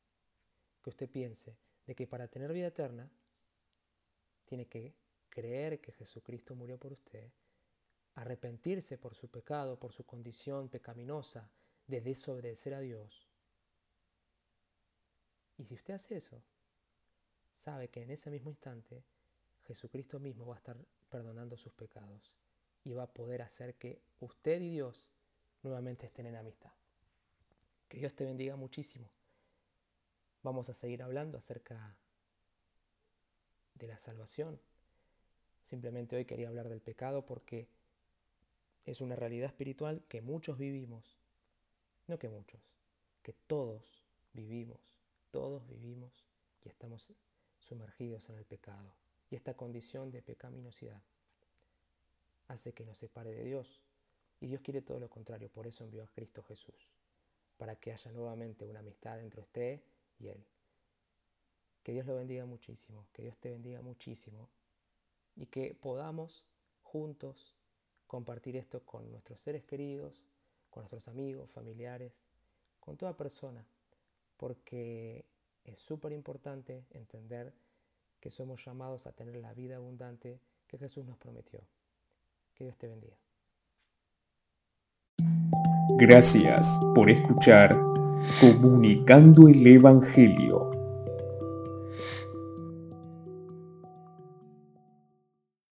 que 0.81 0.89
usted 0.89 1.09
piense 1.09 1.57
de 1.85 1.95
que 1.95 2.07
para 2.07 2.29
tener 2.29 2.53
vida 2.53 2.67
eterna 2.67 3.11
tiene 4.45 4.67
que 4.67 4.95
creer 5.29 5.81
que 5.81 5.91
Jesucristo 5.91 6.55
murió 6.55 6.77
por 6.77 6.93
usted, 6.93 7.29
arrepentirse 8.13 8.97
por 8.97 9.15
su 9.15 9.27
pecado, 9.27 9.77
por 9.77 9.91
su 9.91 10.05
condición 10.05 10.69
pecaminosa 10.69 11.49
de 11.87 11.99
desobedecer 11.99 12.73
a 12.73 12.79
Dios. 12.79 13.27
Y 15.57 15.65
si 15.65 15.75
usted 15.75 15.95
hace 15.95 16.15
eso, 16.15 16.41
sabe 17.53 17.89
que 17.89 18.01
en 18.01 18.11
ese 18.11 18.31
mismo 18.31 18.49
instante 18.49 19.03
Jesucristo 19.67 20.21
mismo 20.21 20.45
va 20.45 20.55
a 20.55 20.59
estar 20.59 20.77
perdonando 21.09 21.57
sus 21.57 21.73
pecados 21.73 22.33
y 22.85 22.93
va 22.93 23.03
a 23.03 23.13
poder 23.13 23.41
hacer 23.41 23.75
que 23.75 24.01
usted 24.21 24.61
y 24.61 24.69
Dios 24.69 25.14
nuevamente 25.65 26.05
estén 26.05 26.27
en 26.27 26.35
amistad. 26.35 26.71
Que 27.89 27.97
Dios 27.97 28.15
te 28.15 28.23
bendiga 28.23 28.55
muchísimo. 28.55 29.09
Vamos 30.43 30.69
a 30.69 30.73
seguir 30.73 31.01
hablando 31.01 31.37
acerca 31.37 31.97
de 33.73 33.87
la 33.87 33.97
salvación. 33.97 34.59
Simplemente 35.63 36.15
hoy 36.15 36.25
quería 36.25 36.47
hablar 36.47 36.69
del 36.69 36.81
pecado 36.81 37.25
porque 37.25 37.67
es 38.85 39.01
una 39.01 39.15
realidad 39.15 39.47
espiritual 39.47 40.03
que 40.07 40.21
muchos 40.21 40.57
vivimos. 40.57 41.17
No 42.07 42.19
que 42.19 42.29
muchos, 42.29 42.61
que 43.23 43.33
todos 43.33 44.03
vivimos. 44.33 44.79
Todos 45.31 45.67
vivimos 45.67 46.25
y 46.63 46.69
estamos 46.69 47.11
sumergidos 47.59 48.29
en 48.29 48.35
el 48.35 48.45
pecado. 48.45 48.93
Y 49.31 49.35
esta 49.35 49.55
condición 49.55 50.11
de 50.11 50.21
pecaminosidad 50.21 51.01
hace 52.47 52.73
que 52.73 52.85
nos 52.85 52.99
separe 52.99 53.31
de 53.31 53.43
Dios. 53.43 53.81
Y 54.45 54.47
Dios 54.47 54.61
quiere 54.61 54.83
todo 54.83 54.99
lo 54.99 55.09
contrario, 55.09 55.49
por 55.49 55.65
eso 55.65 55.83
envió 55.83 56.03
a 56.03 56.07
Cristo 56.07 56.43
Jesús, 56.43 56.87
para 57.57 57.77
que 57.77 57.91
haya 57.91 58.11
nuevamente 58.11 58.63
una 58.63 58.81
amistad 58.81 59.19
entre 59.19 59.41
usted 59.41 59.81
y 60.19 60.27
Él. 60.27 60.45
Que 61.81 61.93
Dios 61.93 62.05
lo 62.05 62.13
bendiga 62.13 62.45
muchísimo, 62.45 63.07
que 63.11 63.23
Dios 63.23 63.35
te 63.39 63.49
bendiga 63.49 63.81
muchísimo 63.81 64.47
y 65.35 65.47
que 65.47 65.73
podamos 65.73 66.45
juntos 66.83 67.55
compartir 68.05 68.55
esto 68.55 68.85
con 68.85 69.09
nuestros 69.09 69.41
seres 69.41 69.63
queridos, 69.63 70.21
con 70.69 70.81
nuestros 70.81 71.07
amigos, 71.07 71.49
familiares, 71.49 72.13
con 72.79 72.97
toda 72.97 73.17
persona, 73.17 73.65
porque 74.37 75.25
es 75.63 75.79
súper 75.79 76.11
importante 76.11 76.85
entender 76.91 77.51
que 78.19 78.29
somos 78.29 78.63
llamados 78.63 79.07
a 79.07 79.11
tener 79.11 79.37
la 79.37 79.55
vida 79.55 79.77
abundante 79.77 80.39
que 80.67 80.77
Jesús 80.77 81.03
nos 81.03 81.17
prometió. 81.17 81.61
Que 82.53 82.65
Dios 82.65 82.77
te 82.77 82.87
bendiga. 82.87 83.24
Gracias 85.97 86.67
por 86.93 87.09
escuchar 87.09 87.81
Comunicando 88.41 89.47
el 89.47 89.65
Evangelio 89.65 90.64